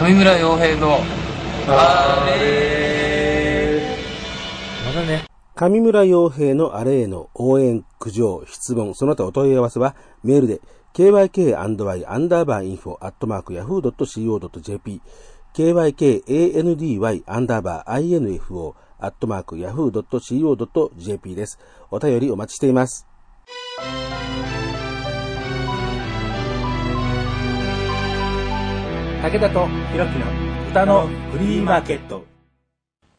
[0.00, 1.00] 上村洋平の、
[1.68, 3.80] あれ
[4.86, 5.31] まだね。
[5.54, 10.60] 上村洋平のあれへの応援、苦情、質問、その他お問い合わせはメールで
[10.94, 15.00] kyk&y アンダーバーインフォアットマーク yahoo.co.jp
[15.54, 21.58] kykandy アンダーバー info アットマーク yahoo.co.jp です。
[21.90, 23.06] お便りお待ちしています。
[29.22, 30.26] 武田とひろきの
[30.70, 32.24] 歌のフリーマーケット、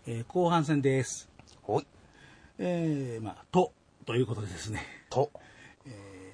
[0.05, 1.29] えー後半戦です
[1.61, 1.87] ほい。
[2.59, 3.73] えー、まあと
[4.05, 4.85] ということでですね。
[5.09, 5.31] と、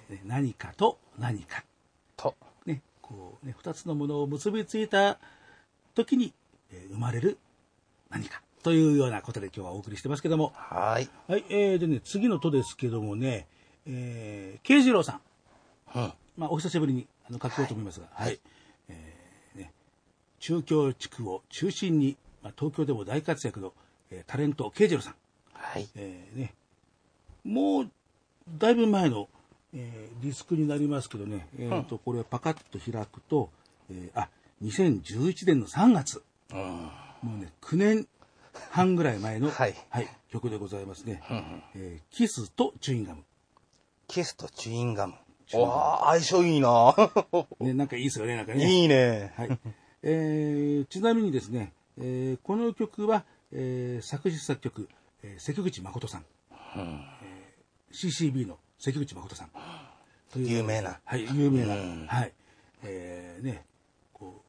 [0.10, 1.64] ね何かと何か。
[2.18, 5.20] と、ねこうね二つのものを結びついた
[5.96, 6.34] 時に、
[6.72, 7.38] えー生まれる
[8.10, 10.52] 何かというようなことで今日はお送りしてますけども。
[10.56, 11.10] はーい。
[11.28, 13.48] はいえー、でね次のとですけどもね
[13.86, 15.14] えー、慶次郎さ
[15.96, 15.98] ん。
[15.98, 16.14] うん。
[16.38, 18.40] まあ、お久しぶりにあの書きようと思いますが、はい。
[18.88, 19.74] えーね、
[20.40, 23.74] 中京地区を中心に、まあ、東京でも大活躍の、
[24.12, 25.16] えータレント慶次郎さん、
[25.62, 25.88] はい。
[25.96, 26.54] えーね、
[27.44, 27.90] もう
[28.58, 29.28] だいぶ前の、
[29.74, 33.50] えーディスクになりますけどね、えーとこれをパカッと開くと、
[33.92, 34.30] えーあ
[34.64, 36.58] 2011年の3月うん。
[36.58, 36.92] も
[37.36, 38.08] うね9年
[38.72, 39.76] 半ぐらい前の、はい。
[40.32, 41.22] 曲でございますね、
[41.76, 43.24] えーキスとチューインガム」
[44.08, 45.14] キスとチューインガム。
[45.54, 46.96] わあ、相性いいな。
[47.60, 48.64] ね、なんかいいですよねなんかね。
[48.72, 49.34] いいね。
[49.36, 49.60] はい。
[50.04, 54.88] えーちなみにですね、えーこの曲は、えー作詞作曲、
[55.24, 56.26] えー関口誠さん、
[56.78, 57.10] えー
[57.92, 59.50] CCB の関口誠さん。
[60.32, 60.50] という。
[60.50, 61.00] 有名な。
[61.04, 62.06] はい有名な、うん。
[62.08, 62.34] はい。
[62.84, 63.66] えーね
[64.14, 64.44] こ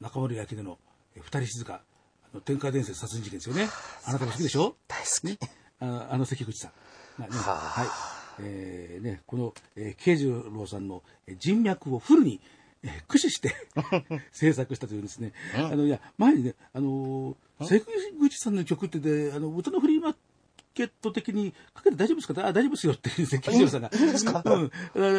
[0.00, 0.78] う中森明菜の
[1.16, 1.80] えー二人静か
[2.24, 3.68] あの天下伝説殺人事件ですよね。
[4.06, 4.76] あなたも好きでしょ？
[4.86, 5.26] 大好き。
[5.26, 5.38] ね、
[5.80, 6.72] ああの関口さん。
[7.22, 7.56] がね、はあ。
[7.56, 7.88] はい。
[8.40, 12.40] えーね、この、えー、慶次郎さんのえー人脈をフルに、
[12.84, 13.54] えー駆使して
[14.32, 17.84] 制作したというですね、あのいや前にね、あのー関
[18.20, 20.16] 口さんの曲ってね、あの歌のフリーマー
[20.74, 22.46] ケット的にかけて大丈夫ですか？
[22.46, 23.90] あ大丈夫ですよっていう関口さんが。
[23.94, 24.58] いいですか、う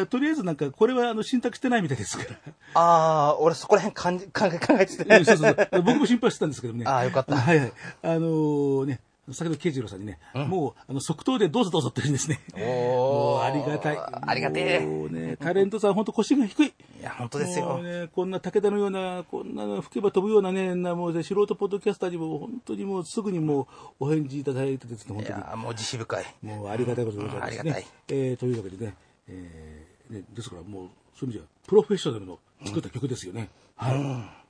[0.02, 2.30] んとりあえずなんか、これはあの信託してないみたいですから。
[2.74, 5.24] ああ、俺そこら辺感じ考え、考えてうんて。
[5.24, 6.84] そうそうそう僕も心配してたんですけどね。
[6.86, 7.72] ああよかったはいはい。
[8.02, 9.00] あのーね、
[9.32, 12.40] 先ほど慶次郎さんにね、もう、あの、即答でどうぞどうぞって言うんですね。
[12.54, 13.98] おもうありがたい。
[13.98, 14.80] ありがてえ。
[14.80, 16.66] もうね、タレントさん本当腰が低い。
[16.66, 16.72] い
[17.02, 17.66] や、本当ですよ。
[17.66, 23.68] もうね、こんな武田のような、こんな吹けば飛ぶようなね、なもうね、素人ポッドキャスターにも本当にもうすぐにも
[24.00, 25.38] うお返事いただいてですね、本当に。
[25.38, 26.24] いや、もう慈悲深い。
[26.42, 27.56] もうありがたいことでございますね。
[27.56, 28.94] うんありがたいえーというわけでね、
[29.28, 33.48] えーねですからもう、そういう意味じゃ、プロフェッショナルの作った曲ですよね。
[33.76, 33.94] は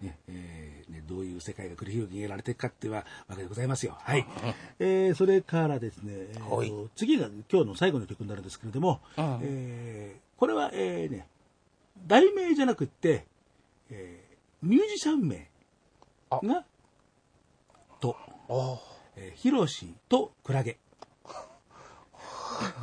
[0.01, 0.05] い。
[0.05, 3.97] ねえーね、どういう世界が繰り広げられていくかっていうわけでございますよ。
[4.01, 4.27] はい。
[4.79, 11.27] えーそれからですね、えー次が今日の最後の曲になるんですけれども、うんえーこれは、えーね、
[12.07, 13.24] 題名じゃなくって、
[13.91, 15.49] えーミュージシャン名
[16.43, 16.64] が、
[18.01, 18.16] と、
[18.49, 18.79] あ
[19.16, 20.79] えーヒロシとクラゲ。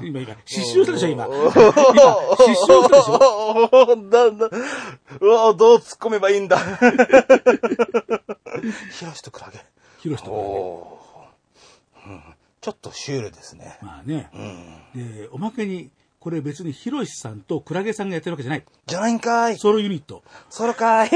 [0.01, 1.25] 今、今、失笑したでしょ、今。
[1.29, 3.69] 今、失笑したでしょ。
[3.71, 3.95] あ。
[3.95, 4.49] だんだん、
[5.19, 6.57] うわどう突っ込めばいいんだ。
[8.91, 9.59] ヒロシとクラゲ。
[9.99, 11.03] ヒロシとクラゲ。
[12.61, 13.77] ちょっとシュールですね。
[13.81, 14.29] まあね。
[14.33, 15.21] うん。
[15.21, 15.91] で、おまけに、
[16.23, 18.63] これ別にヒロシさんとクラゲさんがやってるわけじゃない。
[18.85, 19.57] じゃないんかい。
[19.57, 20.23] ソロユニット。
[20.49, 21.09] それかい。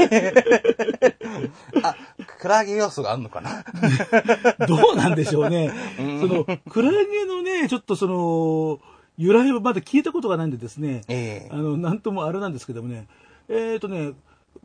[1.82, 1.96] あ、
[2.38, 3.64] クラゲ要素があんのかな。
[4.68, 5.72] どうなんでしょうね。
[5.96, 8.80] その、クラゲのね、ちょっとその、
[9.16, 13.08] 由来をまだ聞いたことがないんでですね、ええあの、なんともあれなんですけどもね、
[13.48, 14.12] えっ、とね、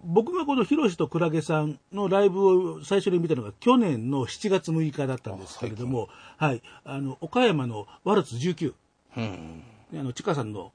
[0.04, 8.74] 僕がこのヒロシとクラゲさんのライブを最初に見たのが去年の7月6日だったんですけれども、はい、あの、岡山のワルツ19、
[9.16, 9.64] うん。
[9.94, 10.72] であの、ちかさんの、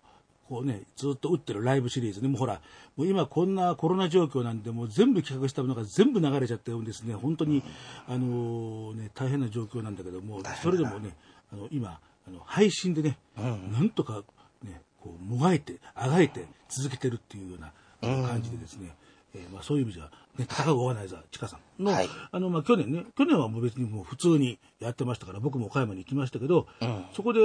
[0.49, 2.61] こうね、ずっと打ってるライブシリーズね、もうほら、
[2.97, 7.63] もう今こんなコロナ状況なんで、もう全部企画したものが全部流れちゃってるんですね、本当に、
[8.07, 11.17] あのね、大変な状況なんだけども、それでもね、
[11.53, 14.23] あの、今、あの、配信でね、なんとか
[14.63, 18.95] ね、こう、もがいて、あがいて続けてるっていうような感じでですね、
[19.35, 20.05] えーまあそういう意味じゃ、
[20.39, 22.09] ね、戦うオーガナイザー、ちかさんの、はい。
[22.31, 27.05] あの、まあ去年ね、去年はもう別にもう普通にやってましたから、僕も岡山に行きましたけど、うん。
[27.13, 27.41] そこで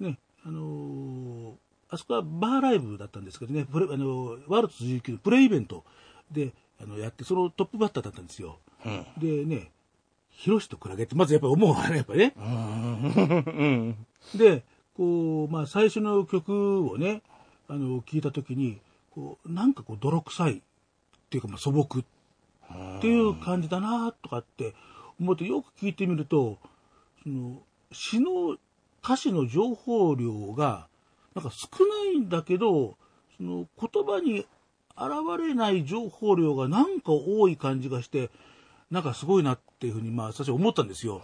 [0.00, 1.52] ね、あのー
[1.88, 5.84] あそこはバーライブだったんですけどね、プレあのーワルツ19のプレイベント
[6.32, 8.58] であのやって、そのトップバッターだったんですよ。
[8.84, 9.06] うん。
[9.18, 9.70] でね、
[10.30, 12.34] ヒロシとクラゲって、まずやっぱり思うわね、やっぱりね。
[12.36, 13.96] うん。
[14.34, 14.64] で、
[14.96, 17.22] こう、まあ最初の曲をね、
[17.68, 18.78] あの、聞いたときに、
[19.14, 20.60] こう、なんかこう、泥臭いっ
[21.30, 24.74] ていうか、まあ素朴っていう感じだなとかって
[25.20, 26.58] 思ってよく聞いてみると、
[27.22, 28.56] その詩の
[29.06, 30.88] 歌詞の情報量が
[31.36, 32.96] なんか少ないんだけど、
[33.36, 34.46] その言葉に
[34.96, 38.30] 現れない情報量がなんか多い感じがして、
[38.90, 41.22] なんかすごいなっていうふうにまあ最初思ったんですよ。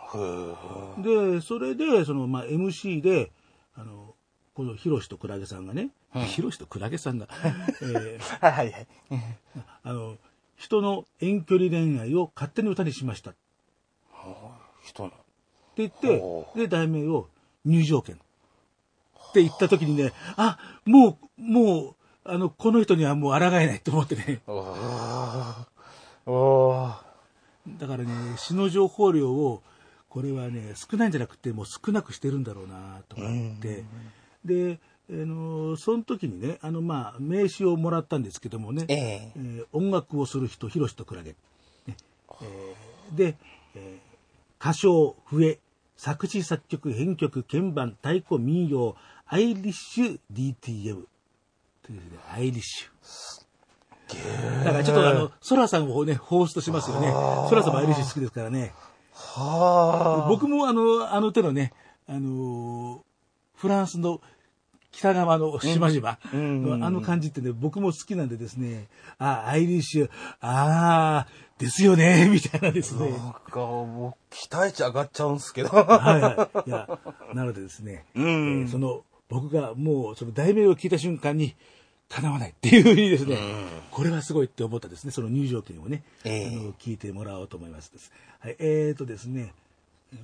[1.02, 3.32] で、それで、そのまあ MC で、
[3.74, 4.14] あの、
[4.54, 5.90] このヒロシとクラゲさんがね、
[6.26, 7.26] ヒロシとクラゲさんが、
[7.82, 8.86] えーはいはいはい。
[9.82, 10.18] あの、
[10.54, 13.40] 人の遠距離恋愛を勝手に歌にしましたって
[14.84, 15.12] 人の。
[15.74, 17.28] 言ってほ、で、題名を
[17.64, 18.18] 入場券っ
[19.32, 21.94] て言った時にね、あ、もう、もう、
[22.24, 24.42] あの、この人にはもう抗えないと思ってね。
[27.78, 29.62] だからね、詩の情報量を、
[30.08, 33.84] これはね、少ないんじゃなくて、もう少なくしてるんだろうな、とかって。
[34.44, 34.78] で、
[35.10, 41.34] あの、その時にね、あの、まあ、名刺をもらったんですけどもね、えええー音楽をする人、ヒロシとクラゲ。
[41.86, 41.96] ね
[42.42, 43.36] えーで、
[43.74, 44.12] えー
[44.60, 45.58] 歌唱、笛、
[46.02, 51.04] 作詞作曲、編曲、鍵盤、太鼓、民謡、アイリッシュ DTM。
[51.80, 54.64] ということで、アイリッシュ。
[54.64, 57.06] だからちょっとあの、ソラさんをね、ホーストしますよね。
[57.48, 58.74] ソラさんもアイリッシュ好きですからね。
[59.12, 60.28] はあ。
[60.28, 61.72] 僕もあの、あの手のね、
[62.08, 62.98] あのー
[63.54, 64.20] フランスの
[64.92, 68.86] 北側の島々のあの感じってね、僕も好きなんでですね、
[69.18, 71.28] あ、アイリッシュ、ああ、
[71.58, 73.10] ですよね、 みたいなですね。
[73.10, 75.70] なんか、もう、期待値上がっちゃうんすけど。
[75.70, 76.68] はいはい。
[76.68, 76.98] いや、
[77.34, 78.24] なのでですね、うん
[78.62, 81.56] えーその、僕がもうその題名を聞いた瞬間に、
[82.10, 83.38] 叶わないっていうふうにですね、
[83.90, 87.90] これはすごいって思ったですね、その入場券をね、ええあの聞いてもらおうと思います。
[88.40, 89.54] はい、えーとですね、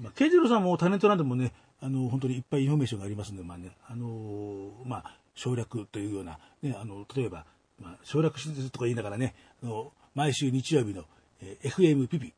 [0.02, 7.44] まあ、慶次郎さんもタレントなんでもね、あの、本当にいっぱいインフォメーションがありますので、まあね、あのーまあ、省略というような、ね、あの、例えば、
[7.80, 11.04] まあ、省略しとか言いながらね、あの、毎週日曜日の、
[11.40, 12.32] えー FM ピピ、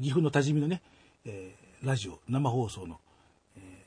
[0.00, 0.82] 岐阜の多治見のね、
[1.24, 2.98] えーラジオ、生放送の、
[3.56, 3.84] え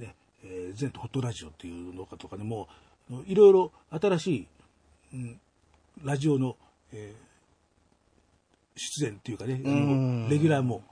[0.00, 0.14] ーね、
[0.44, 2.68] えー全都ホットラジオっていうのかとかね、も
[3.10, 4.46] う、いろいろ新しい、
[5.14, 5.40] うん、
[6.04, 6.56] ラジオの、
[6.92, 7.28] えー
[8.80, 10.84] 出演っていうかね、レギュラーも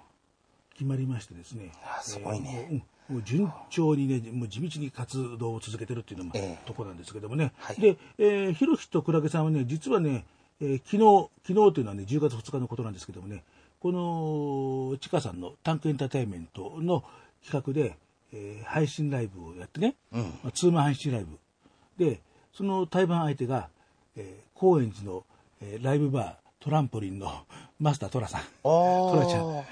[0.73, 1.71] 決まりましてですね。
[1.85, 2.69] あすごいね。
[2.73, 7.53] えーもう順調にね、もう地道に活動を続けてるっていうのも、ええとこなんですけどもね。
[7.59, 10.25] はいで、えー、ひろしとクラゲさんはね、実はね、
[10.61, 13.45] えー昨日、昨日というのはね、10月2日のことなんですけどもね、
[13.81, 17.05] この、ちかさんのタンクエンターテインメントの
[17.45, 17.97] 企画で、
[18.33, 21.39] えー配信ライブをやってね、うんまあ、ツーマン配信ライブ。
[22.05, 22.21] で、
[22.53, 23.69] その対バン相手が、
[24.17, 25.25] えー高円寺の、
[25.61, 27.33] えーライブバー、トランポリンの
[27.79, 28.41] マスタートラさん。
[28.65, 29.65] トトラちゃん。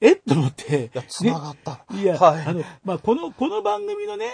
[0.00, 0.14] え？
[0.14, 0.90] っ と思って。
[0.92, 1.84] いや、繋がった。
[1.94, 2.42] ねいや、はい。
[2.44, 4.26] あの、まあ、この、この番組のね、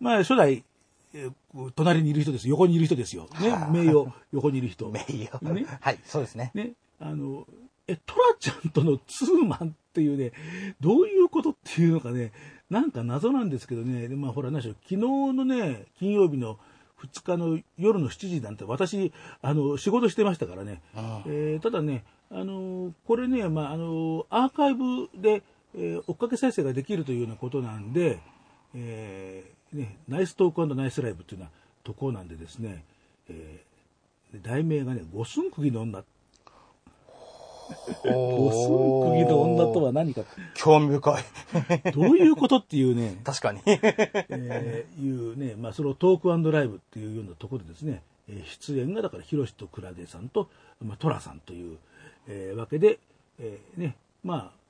[0.00, 0.64] まあ、初代、
[1.76, 2.48] 隣にいる人です。
[2.48, 3.28] 横にいる人ですよ。
[3.38, 3.50] ね。
[3.70, 4.88] 名誉、横にいる人。
[4.88, 5.52] 名誉。
[5.52, 6.52] ねはい、そうですね。
[6.54, 7.46] ね、あの、
[7.86, 10.32] え、トラちゃんとのツーマンっていうね、
[10.80, 12.32] どういうことっていうのかね、
[12.70, 14.96] なんか謎なんですけどね、でまあほら、何でしょう、昨日
[15.34, 16.58] のね、金曜日の
[17.02, 20.82] 2日の夜の7時なんて、私、あの、仕事してましたからね、
[21.26, 25.42] えーただね、あの、これね、まあ、あの、アーカイブで、
[25.74, 28.20] えー追っかけ再生ができるというようなことなんで、
[28.74, 31.52] えーね、ナイストークナイスライブっていうような
[31.84, 32.84] ところなんでですね、
[33.28, 33.72] えー
[34.42, 36.02] 題名がね、五寸釘の女
[38.04, 40.22] 五寸釘の女とは何か、
[40.54, 41.92] 興味深い。
[41.92, 43.60] どういうことっていうね、確かに。
[43.66, 50.48] えーいうね、まあ、そのトークライブっていうようなところでですね、えー出演がだから、ヒロシとクラゲさんと、
[50.84, 51.78] まあ、トラさんという、
[52.28, 52.98] えーわけで、
[53.38, 54.62] えーね、まあ、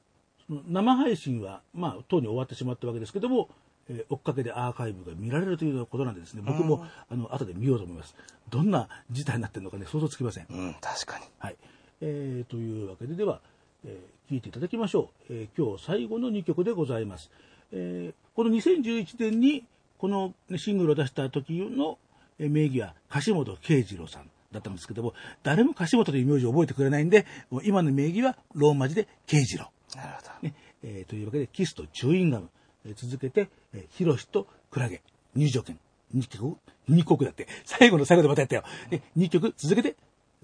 [0.69, 3.49] 生配信は、まあ、とうに終わってしまったわけですけども、
[3.89, 8.15] えー追っかけでアーカイブが見られるということなんでですね、僕も、あの、後で見ようと思います。
[8.51, 10.47] どんな事態になってるのかね、想像つきません。
[10.51, 11.25] うん、確かに。
[11.39, 11.57] はい。
[12.03, 13.41] えーというわけで、では、
[13.87, 15.33] えー聞いていただきましょう。
[15.33, 17.31] えー今日最後の2曲でございます。
[17.73, 19.65] えーこの2011年に、
[19.99, 21.99] このねシングルを出した時の
[22.39, 27.25] えー名義は、樫本慶次郎さんだったんですけども、誰も樫本という名字を覚えてくれないんで、
[27.63, 29.71] 今の名義はローマ字で慶次郎。
[29.97, 30.49] なるほど。
[30.49, 32.49] ねえーというわけで、キスとチューインガム、
[32.87, 35.03] えー続けて、えーヒロシとクラゲ、
[35.37, 35.79] 入場券、
[36.15, 36.57] 2曲、
[36.89, 38.65] 2曲だって、最後の最後でまたやったよ。
[38.91, 39.95] で2曲続けて、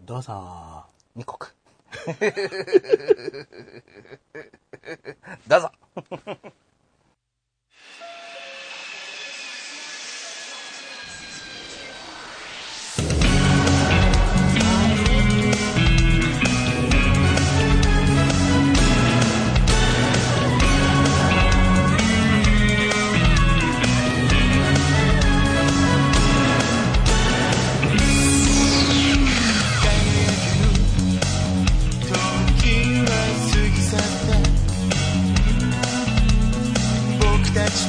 [0.05, 0.98] どうぞ。
[1.19, 1.37] 二国。
[5.49, 5.73] どうぞ。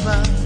[0.09, 0.38] 僕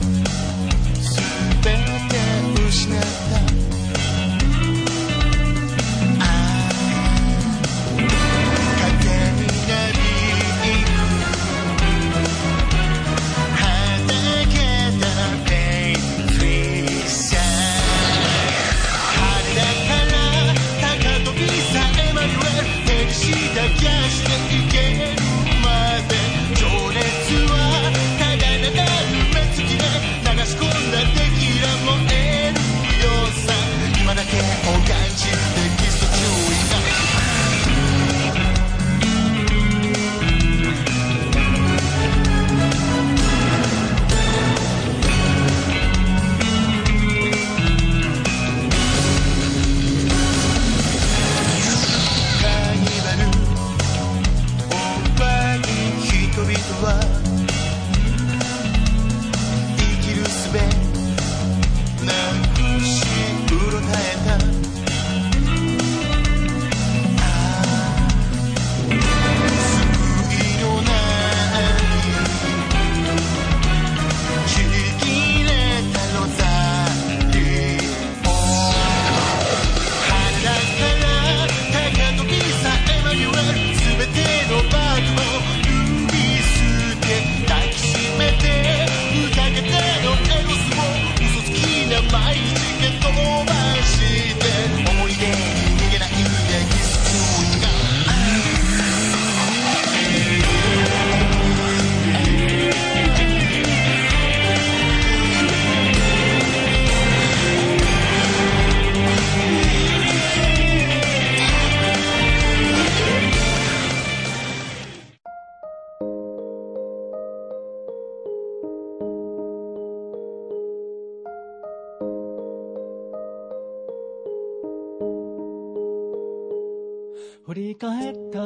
[127.46, 128.42] 振り返った。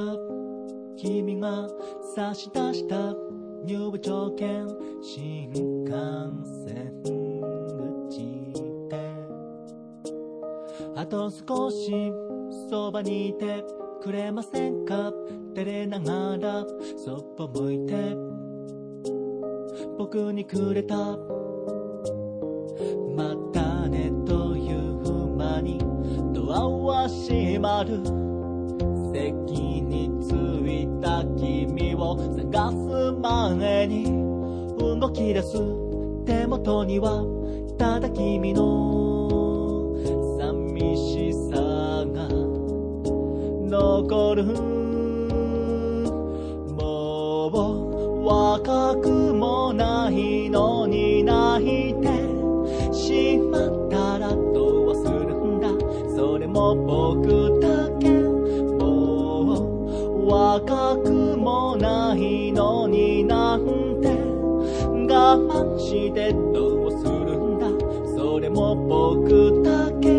[0.97, 1.67] 君が
[2.15, 3.15] 差し出した。
[3.65, 4.67] 入場券
[5.01, 5.49] 新
[5.83, 5.93] 幹
[6.65, 8.53] 線口
[8.89, 8.93] で。
[10.95, 12.13] あと少し
[12.69, 13.63] そばにいて
[14.01, 15.11] くれませんか？
[15.53, 16.65] 照れながら
[17.03, 18.15] そっぽ向いて。
[19.97, 20.95] 僕にくれた。
[23.15, 25.79] またねという間に
[26.33, 28.16] ドアは閉まる。
[35.17, 35.53] き出す
[36.25, 37.25] 手元には
[37.79, 39.95] ただ君の
[40.37, 41.55] 寂しさ
[42.13, 42.29] が
[43.67, 44.76] 残る。
[66.17, 67.69] てどうするんだ？
[68.17, 70.17] それも僕だけ。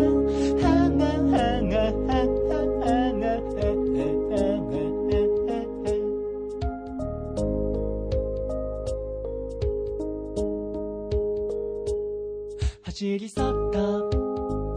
[12.83, 13.79] 走り去った。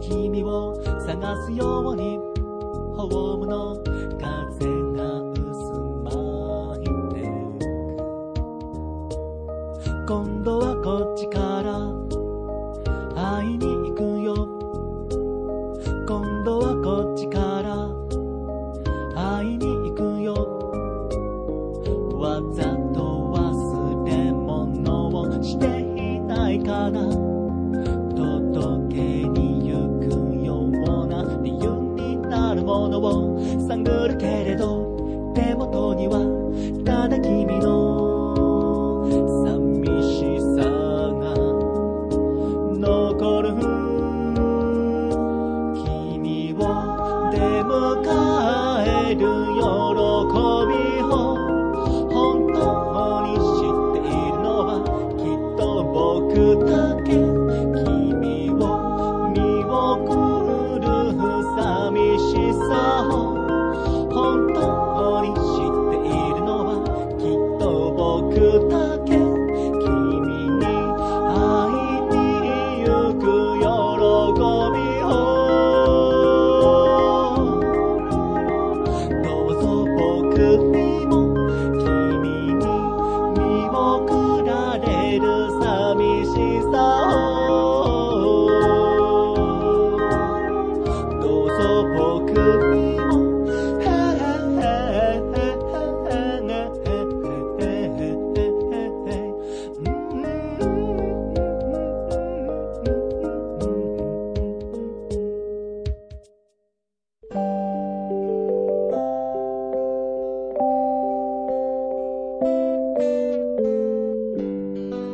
[0.01, 2.17] 君を探すように。
[2.95, 3.42] ホーム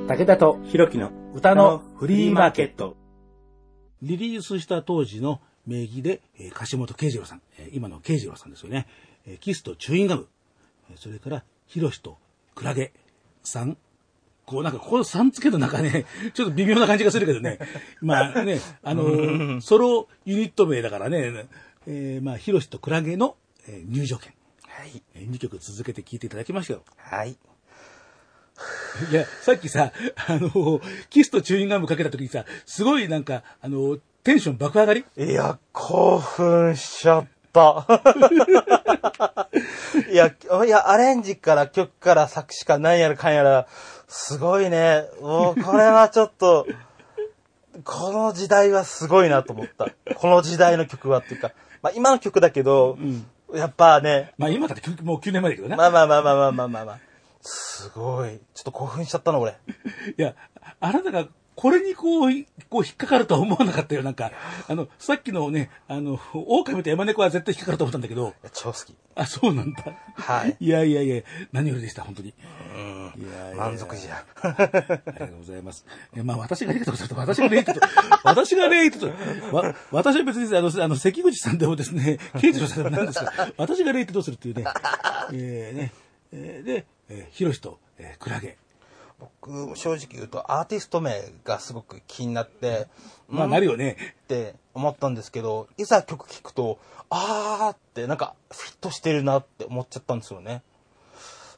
[0.09, 2.97] 武田とひろきの歌のフリーマーケット。
[4.01, 8.87] リリースした当時の名義で、えー樫本慶次郎さん、えー今の慶次郎さんですよね、
[9.27, 10.27] えーキスとチューインガム、
[10.89, 12.17] えーそれからヒロシと
[12.55, 12.91] クラゲ
[13.43, 13.77] さん、
[14.47, 17.59] こうなんかここのさん付けの中ね、 ちょっと微妙な感じがするけどね、
[18.01, 21.45] まあね、あのー ソロユニット名だからね、
[21.85, 23.35] えーまあヒロシとクラゲの、
[23.67, 24.33] えー入場券、
[24.63, 25.03] はい。
[25.13, 26.83] え2曲続けて聴いていただきましたよ。
[26.97, 27.37] はい。
[29.11, 29.91] いや、さっきさ、
[30.27, 35.05] あの、キスとチューインガムかけた時にさ、すごいなんか、あの、テンション爆上がり？
[35.17, 37.85] いや、興奮しちゃった。
[40.11, 43.67] いや、いや、アレンジから曲から作詞から何やらかんやら、
[44.07, 45.05] すごいね。
[45.21, 46.67] もう、これはちょっと、
[47.83, 49.87] この時代はすごいなと思った。
[50.15, 51.51] この時代の曲はっていうか、
[51.81, 54.33] まあ今の曲だけど、うん、やっぱね。
[54.37, 55.75] まあ今だってもう9年前だけどね。
[55.75, 56.99] まあまあまあまあまあまあまあ、まあ。
[57.41, 58.39] すごい。
[58.53, 59.57] ちょっと興奮しちゃったの、俺。
[60.17, 60.35] いや、
[60.79, 61.27] あなたが
[61.59, 62.31] これにこう、
[62.69, 64.01] こう引っかかるとは思わなかったよ。
[64.01, 64.31] なんか、
[64.69, 68.95] あの、さっきのね、あの、狼と山猫は絶対引っかかると思ったんだけど、超好き。
[69.15, 69.83] あ、そうなんだ。
[70.15, 70.55] はい。
[70.61, 71.21] いやいやいや、
[71.51, 72.33] 何よりでした、本当に。
[72.73, 74.23] うんいやいや満足じゃ。
[74.41, 75.85] ありがとうございます。
[76.15, 77.81] えまあ、私がレイトとすると、私がレイトと、
[78.23, 79.07] 私がレイトと、
[79.53, 84.63] わ、私は別に、あの、あの、関口さんでもですね、刑事のさんでもないんですが、私がレイトとするっていうね、
[85.33, 85.91] えー、ね、
[86.31, 88.57] えーで、えー、ヒロシと、えー、クラゲ。
[89.19, 92.87] 僕、正直言うと、アーティスト名がすごく気になって、
[93.27, 93.97] まあ、うんなるよね。
[94.23, 96.79] って思ったんですけど、いざ曲聴くと、
[97.09, 100.61] あーってなんかフィットしてるなって思っちゃったんですよね。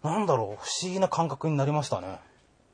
[0.02, 2.20] なんだろう、不思議な感覚になりましたね。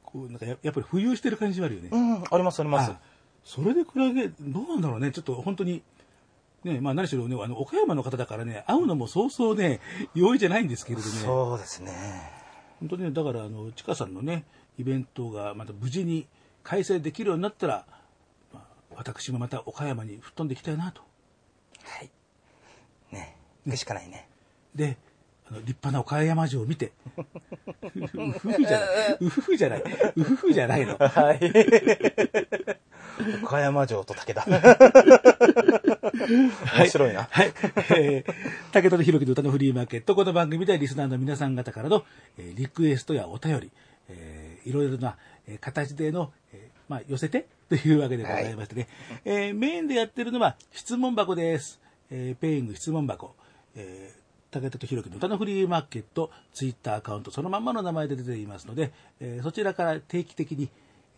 [0.03, 1.89] こう、なんかや、やっぱり浮遊してる感じはあるよね。
[1.91, 2.99] うん、ありますありますあ。
[3.43, 5.11] それでクラゲ、どうなんだろうね。
[5.11, 5.83] ちょっと本当に、
[6.63, 9.81] ね、まあ何しろね、あの、岡山の方だからね、会うのもそうそうね、
[10.13, 11.11] 容易じゃないんですけれどね。
[11.11, 12.36] そうですね。
[12.79, 14.45] 本当にね、だから、あの、ちかさんのね、
[14.77, 16.27] イベントがまた無事に
[16.63, 17.85] 開催できるようになったら、
[18.53, 18.65] まあ、
[18.95, 21.01] 私もまた岡山に吹っ飛んでいきたいなと。
[21.83, 22.11] はい。
[23.11, 24.27] ね、行くしかないね。
[24.75, 24.97] で、
[25.49, 26.91] あの立派な岡山城を見て、
[27.95, 29.83] うふふじゃない、うふふじゃない、
[30.15, 30.97] うふふじゃないの。
[30.97, 31.39] はい。
[33.43, 34.45] 岡山城と武田。
[36.77, 37.27] 面白いな。
[37.31, 37.53] はい。
[37.97, 38.33] えー、
[38.73, 40.15] 武田と弘樹の歌のフリーマーケット。
[40.15, 42.05] この番組ではリスナーの皆さん方からの、
[42.37, 43.71] えーリクエストやお便り、
[44.09, 45.17] えーいろいろな、
[45.47, 48.87] えー形での、えーまあ、寄せてというわけでございましてね。
[49.23, 51.79] えーメインでやってるのは質問箱です。
[52.11, 53.33] えーペイング質問箱。
[53.75, 54.16] えー
[54.51, 60.69] 武田と弘樹の歌のフリーマーケット、ツイッターアカウント、そのまんまの名前で出ていますので、えーそちらから定期的に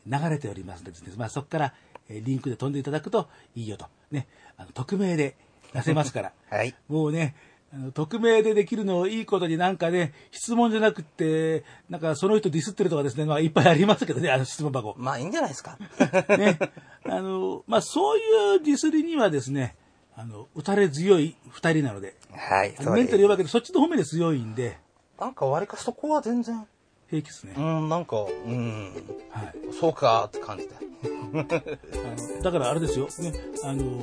[0.07, 1.73] 流れておりますのでですね、まあ、そこから、
[2.09, 3.85] えーリンクで飛んでいただくといいよと。
[4.11, 4.27] ね、
[4.57, 5.35] あの匿名で
[5.73, 6.33] 出せますから。
[6.49, 6.73] はい。
[6.87, 7.35] もうね、
[7.71, 14.95] あの匿名でできるのをいいことになんかね、質問じゃなくって、なんかその人ディスってるとかですね、まあいっぱいありますけどね、あの質問箱。
[14.97, 15.77] まあいいんじゃないですか。
[16.35, 16.57] ね。
[17.05, 19.75] あの、まあそういうディスりにはですね、
[20.19, 22.75] あの、打たれ強い二人なので、はい。
[22.93, 24.77] メンタル弱いけど、そっちの方面で強いんで、
[25.17, 26.67] なんか割かそこは全然、
[27.09, 27.61] 平気ですねう。
[27.61, 28.91] ん、なんか、うん、
[29.31, 29.53] はい。
[29.79, 30.75] そうかって感じで。
[30.75, 34.01] あのだからあれですよ、ね、あの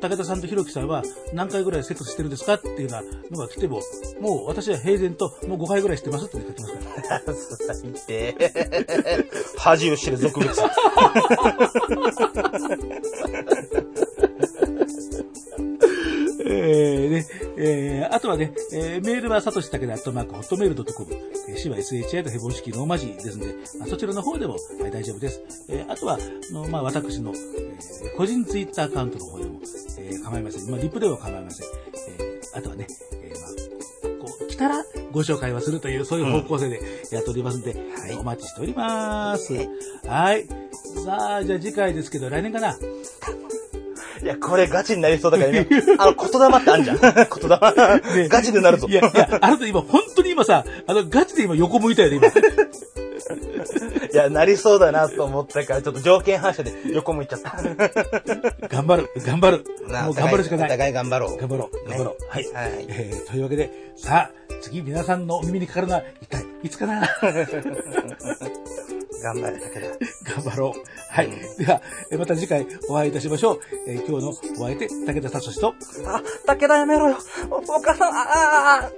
[0.00, 1.02] 武田さんと弘樹さんは
[1.34, 3.82] 何回ぐらいセックスしてるんですかっていうようなのが来ても、
[4.20, 6.80] もう私は平然ともう5回ぐらいしてますって書いてますか
[7.10, 7.20] ら。
[7.74, 8.34] 最低。
[9.58, 10.52] 恥を知る俗物。
[18.16, 21.12] あとはね、えーメールはさとしたけでアットマークホットメールドットコム、
[21.48, 25.42] えー、死は SHI とヘボン式ローマ字ですので、まあ、そちらの方でも、えー大丈夫です。
[25.68, 29.60] えーあとは、あのまあ、私の、えー個人ツイッターアカウントの方でも、
[29.98, 30.70] えー構いません。
[30.70, 31.66] まあ、リプでも構いません。
[32.18, 32.86] えーあとはね、
[33.22, 39.52] えーまあ、こう、来たらご紹介はするという、そういう方向性でやっておりますので、はいお待ちしております。
[40.06, 40.46] はい。
[41.04, 42.78] さあ、じゃあ次回ですけど、来年かな？
[44.22, 45.66] いや、これガチになりそうだからね。
[45.98, 46.98] あの、言霊ってあんじゃん。
[46.98, 47.06] 言
[48.14, 48.28] 霊。
[48.28, 48.88] ガチでなるぞ。
[48.88, 52.28] いや、いや、あなた今、本当に今さ、あの、ガチで今横向いたよね、今。
[54.12, 57.56] いや、なりそうだなと思ったから、ちょっと条件反射で横向いちゃった。
[58.68, 59.64] 頑張る、頑張る。
[60.04, 60.66] もう頑張るしかない。
[60.66, 61.36] お互い頑張ろう。
[61.36, 62.30] 頑張ろう、頑張ろう。
[62.30, 62.44] はい。
[62.52, 67.02] はいえー、というわけで、さあ、次皆さんのお耳にかかるのは、一体、いつかな？
[69.22, 69.80] 頑張れ、武田。
[70.34, 70.80] 頑張ろう。
[71.10, 71.30] はい。
[71.58, 73.60] では、えーまた次回お会いいたしましょう。
[73.86, 74.34] えー今日のお
[74.66, 75.74] 相手、武田聡と、
[76.06, 77.18] あ、武田やめろよ。
[77.50, 78.90] おお母さん、ああ、あ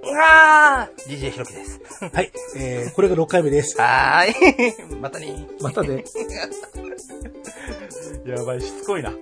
[0.83, 1.81] あ、DJ ひろきです。
[2.13, 2.33] はい。
[2.57, 3.77] えー、これが6回目です。
[3.81, 4.97] はーい。
[5.01, 5.47] またね。
[5.61, 6.05] またね。
[8.27, 9.13] やばい、しつこいな。